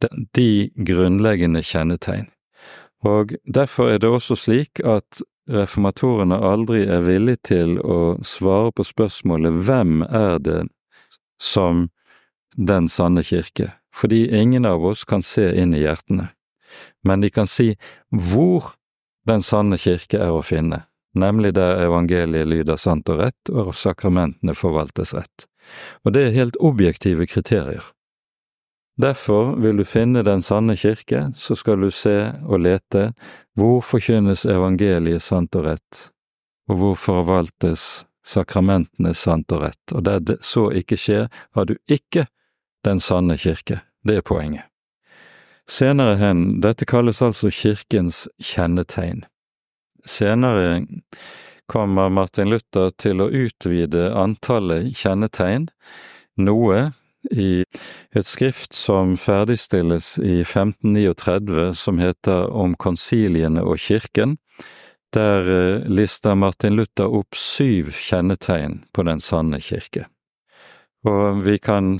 [0.00, 2.30] de grunnleggende kjennetegn.
[3.04, 8.84] Og derfor er det også slik at reformatorene aldri er villig til å svare på
[8.88, 10.60] spørsmålet hvem er det
[11.40, 11.88] som
[12.56, 16.30] den sanne kirke, fordi ingen av oss kan se inn i hjertene,
[17.04, 17.74] men de kan si
[18.08, 18.74] hvor
[19.26, 24.54] den sanne kirke er å finne, nemlig der evangeliet lyder sant og rett og sakramentene
[24.56, 25.46] forvaltes rett,
[26.04, 27.84] og det er helt objektive kriterier.
[29.00, 33.12] Derfor vil du finne den sanne kirke, så skal du se og lete
[33.56, 36.00] hvor forkynnes evangeliet sant og rett,
[36.68, 41.78] og hvor forvaltes sakramentene sant og rett, og der det så ikke skjer, har du
[41.88, 42.26] ikke
[42.84, 43.80] den sanne kirke.
[44.04, 44.69] Det er poenget.
[45.70, 49.22] Senere hen, dette kalles altså kirkens kjennetegn.
[50.02, 50.80] Senere
[51.70, 55.68] kommer Martin Luther til å utvide antallet kjennetegn
[56.42, 56.90] noe
[57.30, 57.62] i
[58.16, 64.38] et skrift som ferdigstilles i 1539 som heter Om konsiliene og kirken.
[65.14, 70.06] Der eh, lister Martin Luther opp syv kjennetegn på den sanne kirke.
[71.06, 71.98] Og vi kan,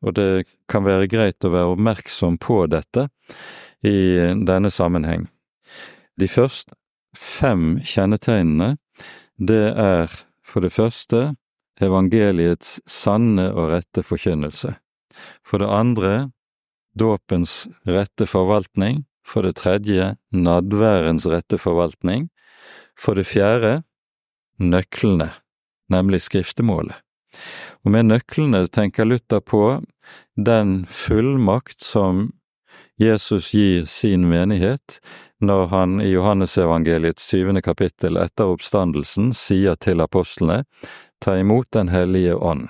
[0.00, 3.08] og det kan være greit å være oppmerksom på dette
[3.86, 5.28] i denne sammenheng.
[6.16, 6.76] De første
[7.16, 8.76] fem kjennetegnene,
[9.36, 10.12] det er
[10.44, 11.34] for det første
[11.80, 14.74] evangeliets sanne og rette forkynnelse.
[15.44, 16.14] For det andre
[16.96, 19.04] dåpens rette forvaltning.
[19.26, 22.28] For det tredje nadværens rette forvaltning.
[22.98, 23.82] For det fjerde
[24.60, 25.30] nøklene,
[25.92, 26.98] nemlig skriftemålet.
[27.84, 29.80] Og med nøklene tenker Luther på
[30.36, 32.30] den fullmakt som
[33.00, 34.98] Jesus gir sin menighet
[35.40, 40.64] når han i Johannesevangeliets syvende kapittel etter oppstandelsen sier til apostlene,
[41.20, 42.68] ta imot Den hellige ånd.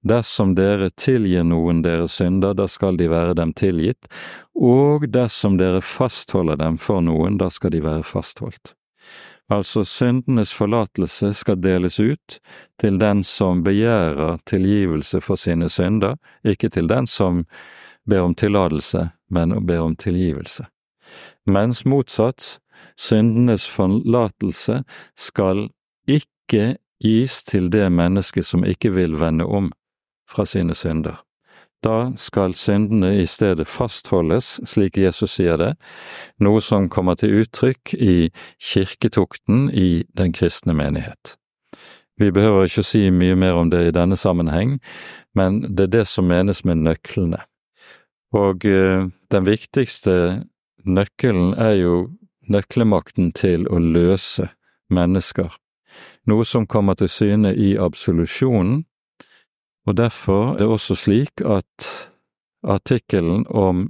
[0.00, 4.08] Dersom dere tilgir noen deres synder, da skal de være dem tilgitt,
[4.56, 8.74] og dersom dere fastholder dem for noen, da skal de være fastholdt.
[9.50, 12.38] Altså syndenes forlatelse skal deles ut
[12.78, 17.44] til den som begjærer tilgivelse for sine synder, ikke til den som
[18.06, 20.66] ber om tillatelse, men ber om tilgivelse.
[21.46, 22.60] Mens motsatt,
[22.96, 24.82] syndenes forlatelse
[25.18, 25.68] skal
[26.08, 29.72] ikke gis til det mennesket som ikke vil vende om
[30.30, 31.18] fra sine synder.
[31.80, 35.70] Da skal syndene i stedet fastholdes, slik Jesus sier det,
[36.36, 41.36] noe som kommer til uttrykk i kirketukten i den kristne menighet.
[42.20, 44.76] Vi behøver ikke å si mye mer om det i denne sammenheng,
[45.32, 47.40] men det er det som menes med nøklene.
[48.36, 50.44] Og eh, den viktigste
[50.84, 51.94] nøkkelen er jo
[52.50, 54.50] nøklemakten til å løse
[54.92, 55.48] mennesker,
[56.28, 58.84] noe som kommer til syne i absolusjonen,
[59.88, 61.88] og derfor er det også slik at
[62.62, 63.88] artikkelen om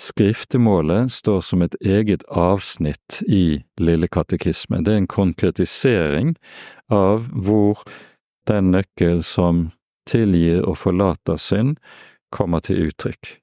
[0.00, 4.82] skriftemålet står som et eget avsnitt i Lille katekisme.
[4.82, 6.34] Det er en konkretisering
[6.90, 7.84] av hvor
[8.50, 9.70] den nøkkel som
[10.08, 11.76] tilgir og forlater synd,
[12.32, 13.36] kommer til uttrykk.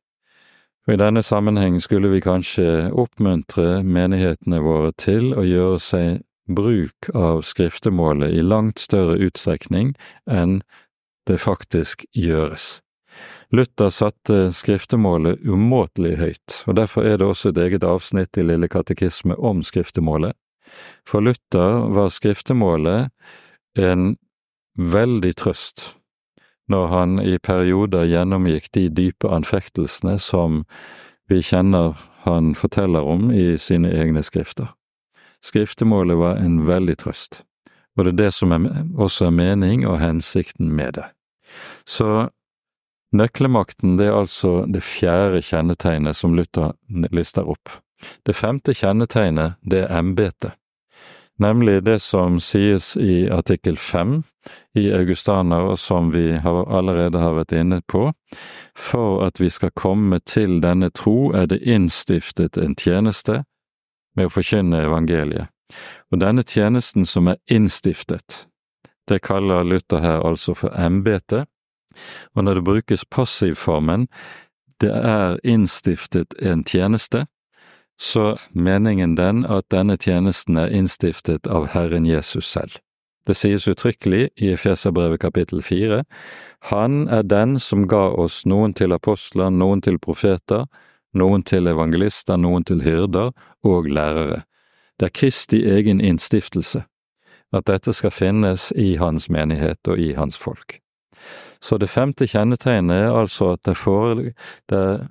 [0.88, 7.12] Og I denne sammenheng skulle vi kanskje oppmuntre menighetene våre til å gjøre seg bruk
[7.14, 9.94] av skriftemålet i langt større utstrekning
[10.26, 10.64] enn
[11.30, 12.80] det faktisk gjøres.
[13.54, 18.70] Luther satte skriftemålet umåtelig høyt, og derfor er det også et eget avsnitt i Lille
[18.70, 20.36] katekisme om skriftemålet.
[21.08, 23.10] For Luther var skriftemålet
[23.80, 24.12] en
[24.78, 25.96] veldig trøst
[26.70, 30.64] når han i perioder gjennomgikk de dype anfektelsene som
[31.30, 34.70] vi kjenner han forteller om i sine egne skrifter.
[35.42, 37.42] Skriftemålet var en veldig trøst,
[37.98, 41.08] og det er det som er, også er mening og hensikten med det.
[41.86, 42.30] Så
[43.16, 46.76] nøklemakten det er altså det fjerde kjennetegnet som Luther
[47.12, 47.80] lister opp.
[48.24, 50.54] Det femte kjennetegnet det er embetet,
[51.40, 54.22] nemlig det som sies i artikkel fem
[54.78, 58.10] i Augustaner, og som vi allerede har vært inne på.
[58.76, 63.44] For at vi skal komme til denne tro, er det innstiftet en tjeneste
[64.16, 65.52] med å forkynne evangeliet.
[66.10, 68.49] Og denne tjenesten som er innstiftet,
[69.10, 71.46] det kaller Luther her altså for embete,
[72.36, 74.08] og når det brukes passivformen,
[74.82, 77.26] det er innstiftet en tjeneste,
[78.00, 82.78] så meningen den at denne tjenesten er innstiftet av Herren Jesus selv.
[83.28, 86.04] Det sies uttrykkelig i Efeserbrevet kapittel fire,
[86.62, 90.66] Han er den som ga oss noen til apostler, noen til profeter,
[91.14, 93.32] noen til evangelister, noen til hyrder
[93.64, 94.44] og lærere.
[95.00, 96.84] Det er Kristi egen innstiftelse
[97.56, 100.80] at dette skal finnes i hans menighet og i hans folk.
[101.62, 105.08] Så det femte kjennetegnet er altså at det foreligger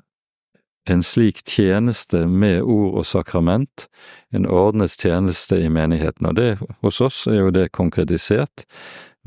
[0.89, 3.89] en slik tjeneste med ord og sakrament,
[4.33, 8.65] en ordnet tjeneste i menigheten, og det hos oss er jo det konkretisert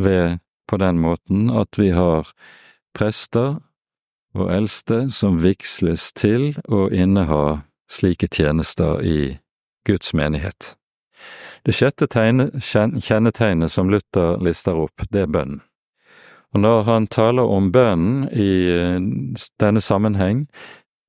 [0.02, 2.32] ved på den måten at vi har
[2.98, 3.60] prester
[4.34, 9.38] og eldste som vigsles til å inneha slike tjenester i
[9.86, 10.76] Guds menighet.
[11.66, 15.60] Det sjette kjennetegnet som Luther lister opp, det er bønn.
[16.52, 18.98] Og når han taler om bønnen i eh,
[19.62, 20.48] denne sammenheng,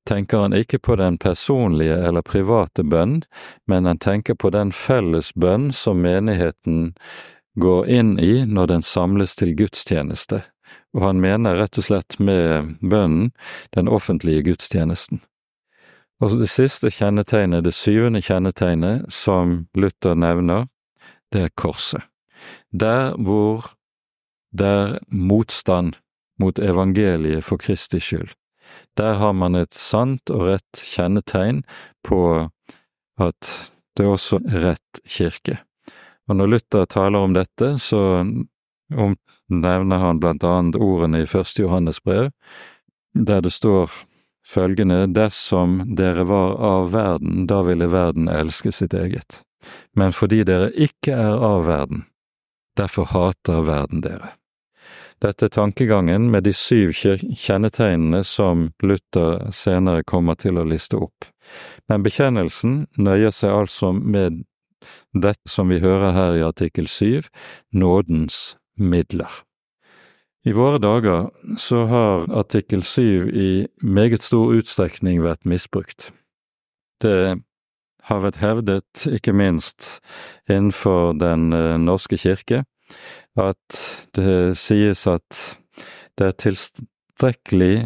[0.06, 3.22] tenker han ikke på den personlige eller private bønn,
[3.66, 6.92] men han tenker på den felles bønn som menigheten
[7.58, 10.42] går inn i når den samles til gudstjeneste,
[10.94, 13.32] og han mener rett og slett med bønnen
[13.76, 15.22] den offentlige gudstjenesten.
[16.22, 20.68] Og det siste kjennetegnet, det syvende kjennetegnet som Luther nevner,
[21.34, 22.04] det er korset.
[22.70, 23.72] Der hvor
[24.54, 25.98] det er motstand
[26.38, 28.36] mot evangeliet for Kristi skyld.
[28.96, 31.62] Der har man et sant og rett kjennetegn
[32.06, 32.48] på
[33.20, 33.50] at
[33.96, 35.58] det er også rett kirke.
[36.28, 38.22] Og når Luther taler om dette, så
[39.48, 42.30] nevner han blant annet ordene i Første Johannes brev,
[43.12, 43.90] der det står
[44.46, 49.42] følgende Dersom dere var av verden, da ville verden elske sitt eget.
[49.96, 52.06] Men fordi dere ikke er av verden,
[52.76, 54.34] derfor hater verden dere.
[55.22, 61.28] Dette er tankegangen med de syv kjennetegnene som Luther senere kommer til å liste opp.
[61.86, 64.42] Men bekjennelsen nøyer seg altså med
[65.14, 67.30] dette som vi hører her i artikkel syv,
[67.70, 69.30] nådens midler.
[70.42, 71.28] I våre dager
[71.58, 76.10] så har artikkel syv i meget stor utstrekning vært misbrukt.
[76.98, 77.38] Det
[78.08, 80.00] har vært hevdet, ikke minst
[80.50, 82.64] innenfor Den eh, norske kirke,
[83.38, 83.78] at
[84.18, 85.38] det sies at
[86.18, 87.76] det er tilstrekkelig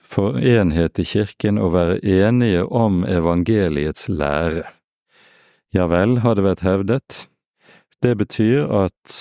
[0.00, 4.64] for enhet i kirken å være enige om evangeliets lære.
[5.72, 7.26] Ja vel, har det vært hevdet.
[8.02, 9.20] Det betyr at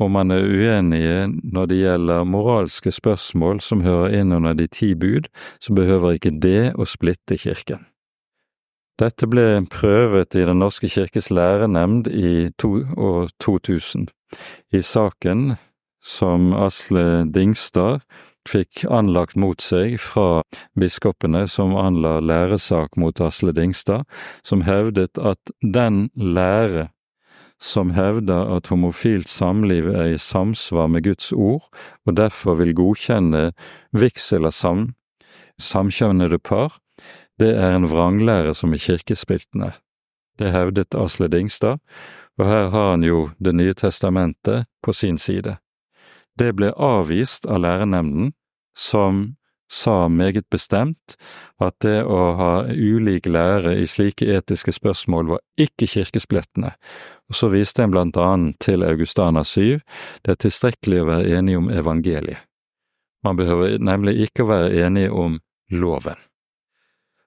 [0.00, 4.94] om man er uenige når det gjelder moralske spørsmål som hører inn under de ti
[4.94, 5.28] bud,
[5.60, 7.86] så behøver ikke det å splitte kirken.
[9.00, 14.08] Dette ble prøvet i Den norske kirkes lærenemnd i år 2000
[14.72, 15.56] i saken
[16.02, 18.02] som Asle Dingstad
[18.48, 20.42] fikk anlagt mot seg fra
[20.78, 24.04] biskopene som anla læresak mot Asle Dingstad,
[24.42, 26.90] som hevdet at den lære
[27.62, 31.68] som hevder at homofilt samliv er i samsvar med Guds ord,
[32.06, 33.52] og derfor vil godkjenne
[33.94, 34.88] vigsel av sam,
[35.62, 36.80] samkjønnede par,
[37.38, 39.72] det er en vranglære som er kirkespiltende.
[40.38, 41.78] Det hevdet Asle Dingstad,
[42.38, 45.58] og her har han jo Det nye testamentet på sin side.
[46.38, 48.32] Det ble avvist av lærernemnden,
[48.74, 49.36] som
[49.72, 51.16] sa meget bestemt
[51.62, 56.74] at det å ha ulik lære i slike etiske spørsmål var ikke kirkesplettende,
[57.32, 59.80] og så viste en blant annet til Augustana 7,
[60.20, 62.44] det er tilstrekkelig å være enig om evangeliet.
[63.24, 65.38] Man behøver nemlig ikke å være enig om
[65.72, 66.18] loven.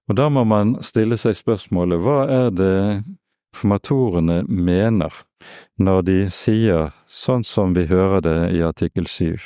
[0.06, 2.76] Og da må man stille seg spørsmålet hva er det
[3.58, 5.24] formatorene mener
[5.82, 9.42] når de sier, sånn som vi hører det i artikkel 7,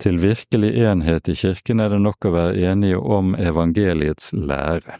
[0.00, 4.96] til virkelig enhet i kirken er det nok å være enige om evangeliets lære.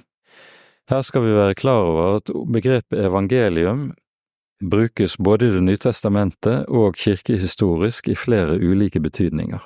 [0.90, 3.92] Her skal vi være klar over at begrepet evangelium
[4.60, 9.60] brukes både i Det nye testamentet og kirkehistorisk i flere ulike betydninger.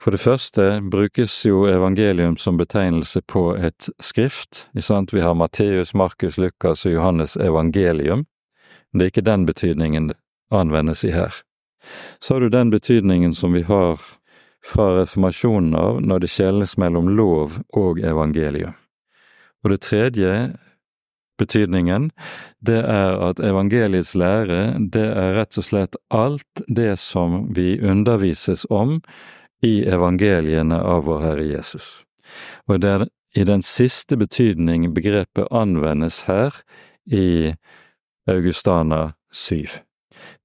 [0.00, 4.68] For det første brukes jo evangelium som betegnelse på et skrift.
[4.72, 8.26] Vi har Matteus, Markus, Lukas og Johannes evangelium.
[8.92, 10.16] Men det er ikke den betydningen det
[10.50, 11.34] anvendes i her.
[12.20, 14.00] Så har du den betydningen som vi har
[14.64, 18.74] fra reformasjonen av når det skjelnes mellom lov og evangelium.
[19.64, 20.32] Og det tredje
[21.38, 22.10] betydningen,
[22.60, 28.66] det er at evangeliets lære, det er rett og slett alt det som vi undervises
[28.70, 29.00] om
[29.64, 32.04] i evangeliene av vår Herre Jesus.
[32.68, 33.06] Og det er
[33.36, 36.54] i den siste betydning begrepet anvendes her
[37.06, 37.54] i
[38.26, 39.82] Augustana 7.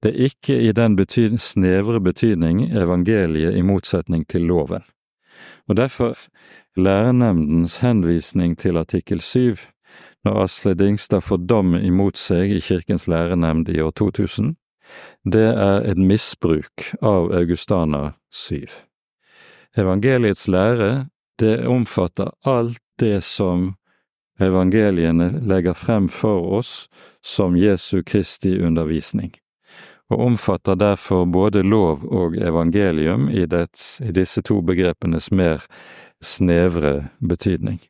[0.02, 4.84] Det er ikke i den betyd snevre betydning evangeliet i motsetning til loven.
[5.68, 6.18] Og derfor
[6.76, 9.56] lærenemndens henvisning til artikkel 7
[10.24, 14.54] når Asle Dingstad får dom imot seg i Kirkens lærenemnd i år 2000,
[15.24, 18.66] det er et misbruk av Augustana 7.
[19.78, 21.08] Evangeliets lære,
[21.40, 23.72] det omfatter alt det som
[24.40, 26.88] evangeliene legger frem for oss
[27.24, 29.32] som Jesu Kristi undervisning,
[30.10, 35.64] og omfatter derfor både lov og evangelium i, dets, i disse to begrepenes mer
[36.22, 37.80] snevre betydning.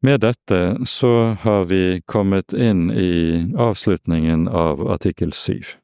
[0.00, 5.74] Med dette så har vi kommet inn i avslutningen av artikkel syv.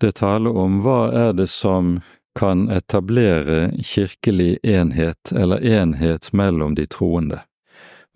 [0.00, 1.98] Det taler om hva er det som
[2.36, 7.42] kan etablere kirkelig enhet, eller enhet mellom de troende.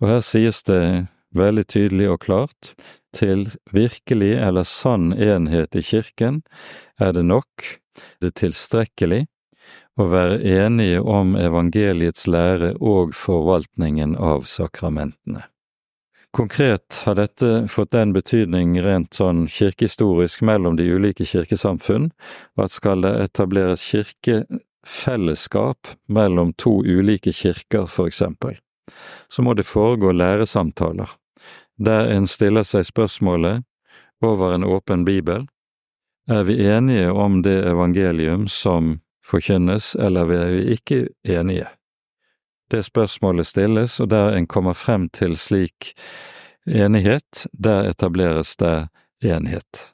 [0.01, 1.07] Og her sies det
[1.37, 2.73] veldig tydelig og klart,
[3.13, 6.41] til virkelig eller sann enhet i kirken
[6.99, 7.65] er det nok,
[8.21, 9.25] det tilstrekkelig,
[9.99, 15.43] å være enige om evangeliets lære og forvaltningen av sakramentene.
[16.31, 22.07] Konkret har dette fått den betydning rent sånn kirkehistorisk mellom de ulike kirkesamfunn,
[22.55, 28.55] at skal det etableres kirkefellesskap mellom to ulike kirker, for eksempel,
[29.27, 31.19] så må det foregå læresamtaler,
[31.75, 33.67] der en stiller seg spørsmålet
[34.23, 35.51] over en åpen bibel,
[36.31, 39.01] er vi enige om det evangelium som
[39.31, 41.69] forkynnes, eller er vi ikke enige?
[42.71, 45.93] det spørsmålet stilles, og der en kommer frem til slik
[46.67, 48.87] enighet, der etableres det
[49.23, 49.91] enhet.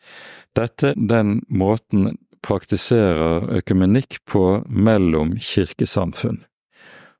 [0.55, 6.43] Dette den måten praktiserer økumenikk på mellom kirkesamfunn.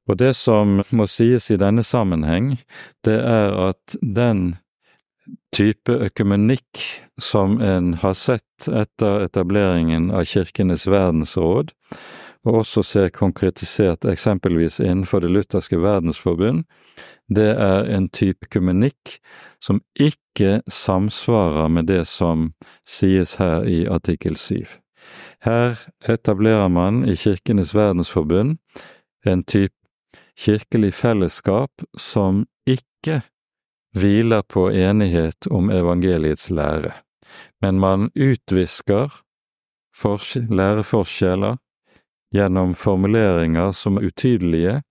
[0.08, 2.56] Og det som må sies i denne sammenheng,
[3.04, 4.56] det er at den
[5.56, 6.82] type økumenikk
[7.22, 11.74] som en har sett etter etableringen av Kirkenes verdensråd,
[12.48, 16.64] og også ser konkretisert eksempelvis innenfor Det lutherske verdensforbund,
[17.28, 19.18] det er en type kumenikk
[19.60, 22.54] som ikke samsvarer med det som
[22.88, 24.78] sies her i artikkel 7.
[25.44, 25.76] Her
[26.08, 28.58] etablerer man i Kirkenes verdensforbund
[29.26, 29.76] en type
[30.38, 33.22] kirkelig fellesskap som ikke
[33.98, 36.94] hviler på enighet om evangeliets lære,
[37.62, 39.24] men man utvisker
[40.50, 41.58] læreforskjeller
[42.34, 44.82] gjennom formuleringer som er utydelige,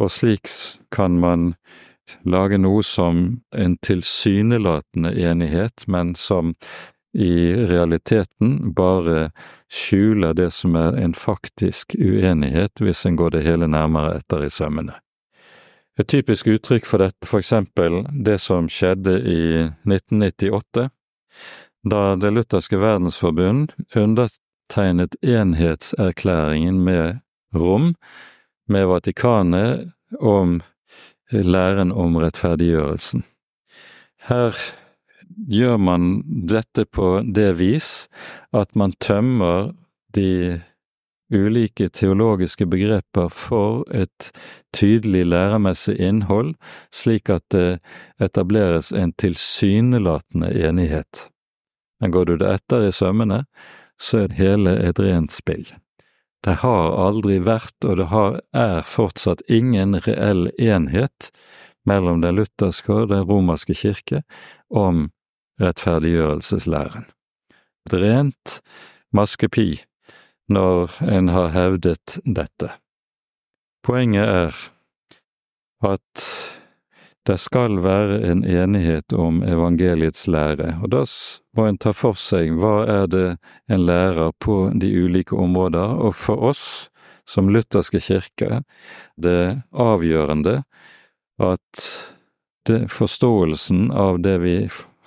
[0.00, 0.48] og slik
[0.90, 1.54] kan man
[2.24, 6.54] lage noe som en tilsynelatende enighet, men som
[7.14, 9.30] i realiteten bare
[9.70, 14.50] skjuler det som er en faktisk uenighet, hvis en går det hele nærmere etter i
[14.50, 14.94] sømmene.
[16.00, 19.40] Et typisk uttrykk for dette, for eksempel det som skjedde i
[19.84, 20.86] 1998,
[21.84, 27.20] da Det lutherske verdensforbund undertegnet enhetserklæringen med
[27.54, 27.94] Rom,
[28.68, 30.62] med Vatikanet, om
[31.30, 33.24] læren om rettferdiggjørelsen.
[34.28, 34.56] Her
[35.48, 38.08] gjør man dette på det vis
[38.52, 39.72] at man tømmer
[40.14, 40.60] de
[41.30, 44.30] ulike teologiske begreper for et
[44.74, 46.54] tydelig læremessig innhold,
[46.92, 47.80] slik at det
[48.20, 51.28] etableres en tilsynelatende enighet.
[52.00, 53.44] Men går du det etter i sømmene,
[54.00, 55.66] så er hele et rent spill.
[56.44, 61.28] Det har aldri vært, og det har, er fortsatt ingen reell enhet
[61.84, 64.22] mellom den lutherske og den romerske kirke
[64.72, 65.10] om
[65.60, 67.04] rettferdiggjørelseslæren.
[67.88, 68.60] Et rent
[69.12, 69.82] maskepi
[70.50, 72.72] når en har hevdet dette.
[73.86, 74.56] Poenget er
[75.86, 76.24] at
[77.28, 81.04] det skal være en enighet om evangeliets lære, og da
[81.56, 83.26] må en ta for seg hva er det
[83.70, 86.64] en lærer på de ulike områder, og for oss
[87.28, 88.62] som lutherske kirke,
[89.16, 90.62] det avgjørende
[91.40, 91.84] at
[92.66, 94.56] det, forståelsen av det vi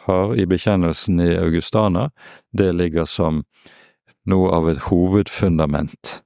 [0.07, 2.09] har i bekjennelsen i Augustana,
[2.51, 3.43] det ligger som
[4.29, 6.21] noe av et hovedfundament.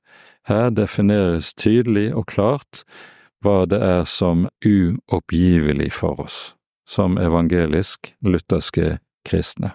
[0.47, 2.83] Her defineres tydelig og klart
[3.43, 6.37] hva det er som uoppgivelig for oss,
[6.87, 9.73] som evangelisk-lutherske kristne.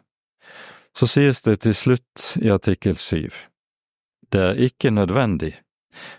[0.96, 3.46] Så sies det til slutt i artikkel syv,
[4.32, 5.54] det er ikke nødvendig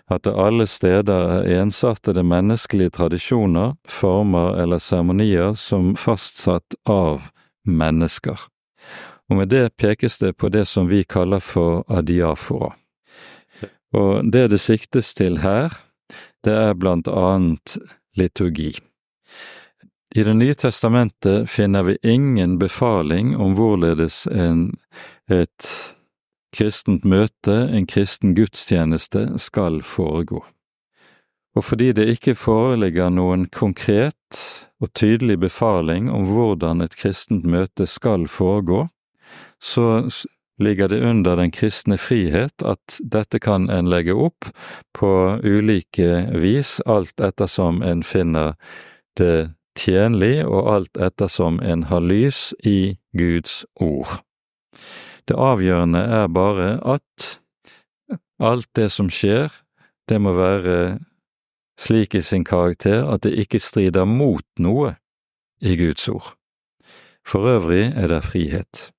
[0.06, 7.30] at det alle steder er ensartede menneskelige tradisjoner, former eller seremonier som fastsatt av
[7.66, 8.38] mennesker.
[9.30, 12.74] Og med det pekes det på det som vi kaller for adiafora.
[13.94, 15.72] Og det det siktes til her,
[16.44, 17.78] det er blant annet
[18.16, 18.74] liturgi.
[20.14, 24.76] I Det nye testamentet finner vi ingen befaling om hvorledes en,
[25.30, 25.70] et
[26.54, 30.44] kristent møte, en kristen gudstjeneste, skal foregå.
[31.54, 34.38] Og fordi det ikke foreligger noen konkret
[34.82, 38.88] og tydelig befaling om hvordan et kristent møte skal foregå,
[39.62, 40.10] så
[40.58, 44.50] ligger det under den kristne frihet at dette kan en legge opp
[44.94, 45.10] på
[45.42, 48.54] ulike vis, alt ettersom en finner
[49.18, 54.20] det tjenlig, og alt ettersom en har lys i Guds ord.
[55.28, 57.40] Det avgjørende er bare at
[58.38, 59.50] alt det som skjer,
[60.08, 60.98] det må være
[61.80, 64.94] slik i sin karakter at det ikke strider mot noe
[65.64, 66.34] i Guds ord.
[67.24, 68.90] For øvrig er det frihet.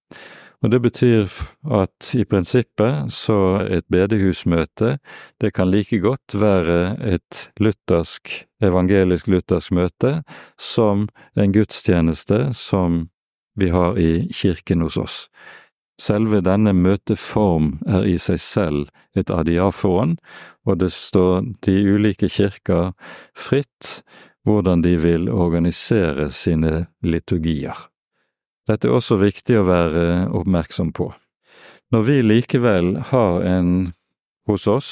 [0.65, 1.29] Og det betyr
[1.77, 4.95] at i prinsippet så et bedehusmøte,
[5.37, 8.31] det kan like godt være et luthersk,
[8.65, 10.15] evangelisk-luthersk møte
[10.57, 11.05] som
[11.37, 13.03] en gudstjeneste som
[13.53, 15.21] vi har i kirken hos oss.
[16.01, 20.17] Selve denne møteform er i seg selv et adiafon,
[20.65, 22.95] og det står de ulike kirker
[23.37, 24.01] fritt
[24.49, 27.77] hvordan de vil organisere sine liturgier.
[28.65, 31.11] Dette er også viktig å være oppmerksom på.
[31.93, 33.93] Når vi likevel har en
[34.49, 34.91] hos oss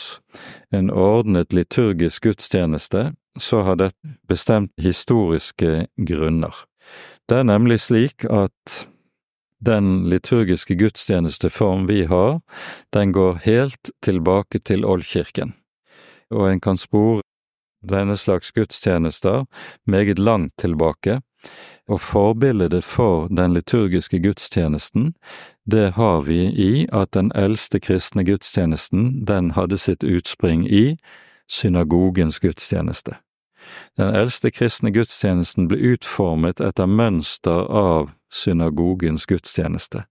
[0.74, 6.54] en ordnet liturgisk gudstjeneste, så har dette bestemt historiske grunner.
[7.30, 8.88] Det er nemlig slik at
[9.64, 12.42] den liturgiske gudstjenesteform vi har,
[12.94, 15.54] den går helt tilbake til oldkirken,
[16.34, 17.24] og en kan spore
[17.84, 19.46] denne slags gudstjenester
[19.88, 21.22] meget langt tilbake,
[21.90, 25.14] og forbildet for den liturgiske gudstjenesten,
[25.66, 30.98] det har vi i at den eldste kristne gudstjenesten, den hadde sitt utspring i
[31.50, 33.16] synagogens gudstjeneste.
[33.98, 40.04] Den eldste kristne gudstjenesten ble utformet etter mønster av synagogens gudstjeneste.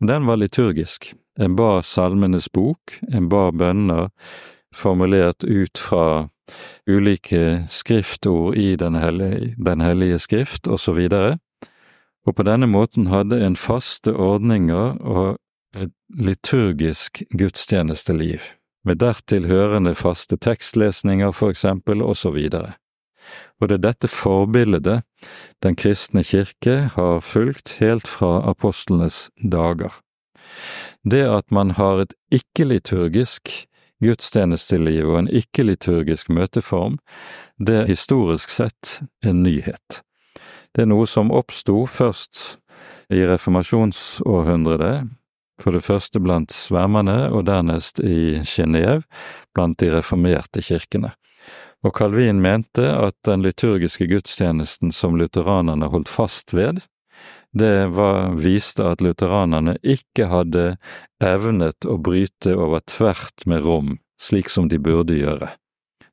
[0.00, 1.14] Og den var liturgisk.
[1.40, 4.08] En bar Salmenes bok, en bar bønner
[4.74, 6.28] formulert ut fra
[6.88, 11.38] ulike skriftord i Den hellige, den hellige skrift, og så videre,
[12.26, 15.38] og på denne måten hadde en faste ordninger og
[15.76, 18.40] et liturgisk gudstjenesteliv,
[18.84, 22.72] med dertil hørende faste tekstlesninger, for eksempel, og så videre.
[23.60, 25.02] Og det er dette forbildet
[25.62, 29.92] Den kristne kirke har fulgt helt fra apostlenes dager.
[31.04, 33.66] Det at man har et ikke-liturgisk
[34.04, 36.98] gudstjenesteliv og en ikke-liturgisk møteform,
[37.58, 40.02] det er historisk sett en nyhet.
[40.74, 42.60] Det er noe som oppsto først
[43.10, 45.08] i reformasjonsårhundret,
[45.60, 49.02] for det første blant svermerne og dernest i Genéve,
[49.52, 51.12] blant de reformerte kirkene.
[51.84, 56.82] Og Calvin mente at den liturgiske gudstjenesten som lutheranerne holdt fast ved,
[57.52, 60.76] det var, viste at lutheranerne ikke hadde
[61.22, 65.50] evnet å bryte over tvert med Rom, slik som de burde gjøre.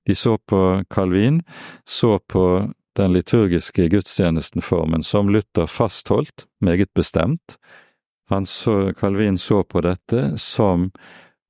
[0.07, 1.43] De så på Calvin,
[1.85, 7.57] så på den liturgiske gudstjenestenformen som Luther fastholdt, meget bestemt.
[8.45, 10.89] Så, Calvin så på dette som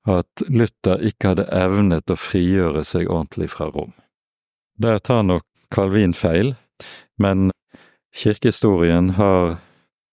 [0.08, 3.94] at Luther ikke hadde evnet å frigjøre seg ordentlig fra Rom.
[4.78, 6.54] Der tar nok Calvin feil,
[7.18, 7.52] men
[8.16, 9.58] kirkehistorien har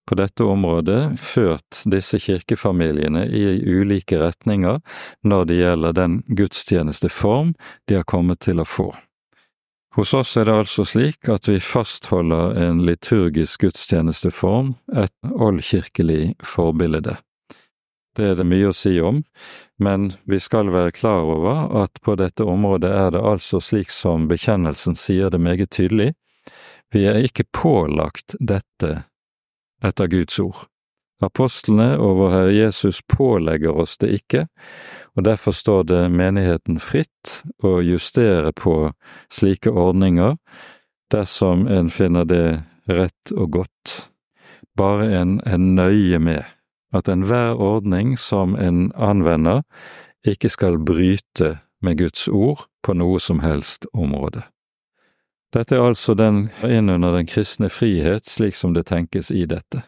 [0.07, 4.80] på dette området ført disse kirkefamiliene i ulike retninger
[5.24, 7.55] når det gjelder den gudstjenesteform
[7.88, 8.92] de har kommet til å få.
[9.94, 17.14] Hos oss er det altså slik at vi fastholder en liturgisk gudstjenesteform, et oldkirkelig forbilde.
[18.14, 19.22] Det er det mye å si om,
[19.78, 24.26] men vi skal være klar over at på dette området er det altså slik som
[24.30, 26.12] bekjennelsen sier det meget tydelig,
[26.94, 29.05] vi er ikke pålagt dette
[29.85, 30.64] etter Guds ord.
[31.22, 34.47] Apostlene og vår Herre Jesus pålegger oss det ikke,
[35.14, 38.93] og derfor står det menigheten fritt å justere på
[39.32, 40.37] slike ordninger
[41.14, 42.47] dersom en finner det
[42.91, 43.95] rett og godt,
[44.76, 46.43] bare en er nøye med
[46.95, 49.62] at enhver ordning som en anvender,
[50.26, 54.45] ikke skal bryte med Guds ord på noe som helst område.
[55.55, 59.84] Dette er altså den innunder den kristne frihet slik som det tenkes i dette.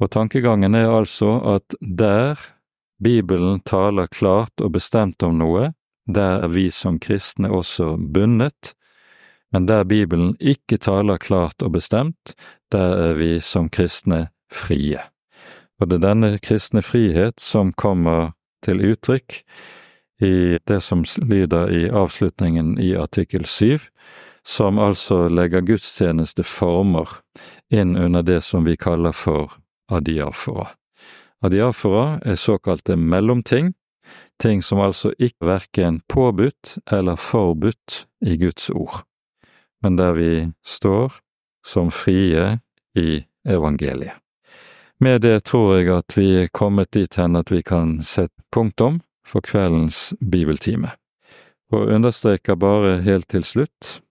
[0.00, 2.40] Og tankegangen er altså at der
[3.02, 5.74] Bibelen taler klart og bestemt om noe,
[6.08, 8.72] der er vi som kristne også bundet,
[9.52, 12.32] men der Bibelen ikke taler klart og bestemt,
[12.72, 15.02] der er vi som kristne frie.
[15.76, 18.32] Og det er denne kristne frihet som kommer
[18.64, 19.42] til uttrykk
[20.24, 23.90] i det som lyder i avslutningen i artikkel syv,
[24.46, 27.08] som altså legger gudstjenesteformer
[27.74, 29.56] inn under det som vi kaller for
[29.90, 30.68] adiafora.
[31.42, 33.72] Adiafora er såkalte mellomting,
[34.38, 39.02] ting som altså ikke er verken påbudt eller forbudt i Guds ord,
[39.82, 40.30] men der vi
[40.64, 41.18] står
[41.66, 42.60] som frie
[42.94, 44.14] i evangeliet.
[45.00, 49.02] Med det tror jeg at vi er kommet dit hen at vi kan sette punktum
[49.26, 50.94] for kveldens bibeltime,
[51.74, 54.05] og understreker bare helt til slutt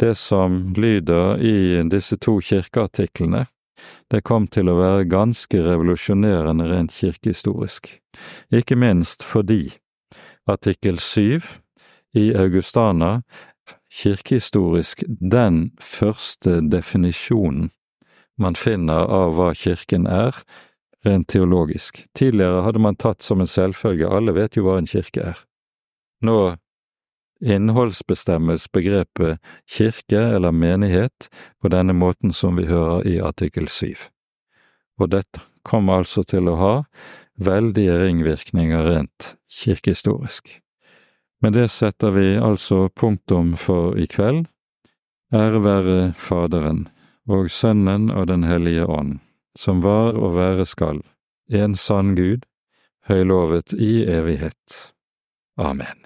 [0.00, 3.46] det som lyder i disse to kirkeartiklene
[4.10, 7.90] det kom til å være ganske revolusjonerende rent kirkehistorisk,
[8.54, 9.76] ikke minst fordi
[10.48, 11.58] artikkel syv
[12.16, 13.20] i Augustana
[13.92, 17.70] kirkehistorisk den første definisjonen
[18.38, 20.36] man finner av hva kirken er,
[21.06, 22.02] rent teologisk.
[22.18, 25.38] Tidligere hadde man tatt som en selvfølge, alle vet jo hva en kirke er.
[26.20, 26.56] Nå
[27.44, 29.38] innholdsbestemmes begrepet
[29.70, 31.28] kirke eller menighet
[31.62, 34.08] på denne måten som vi hører i artikkel syv.
[35.00, 36.74] Og dette kommer altså til å ha
[37.36, 40.60] veldige ringvirkninger rent kirkehistorisk.
[41.42, 44.46] Med det setter vi altså punktum for i kveld.
[45.34, 46.86] Ære være Faderen
[47.28, 49.18] og Sønnen og Den hellige ånd,
[49.58, 51.02] som var og være skal,
[51.50, 52.46] en sann Gud,
[53.10, 54.92] høylovet i evighet.
[55.58, 56.05] Amen.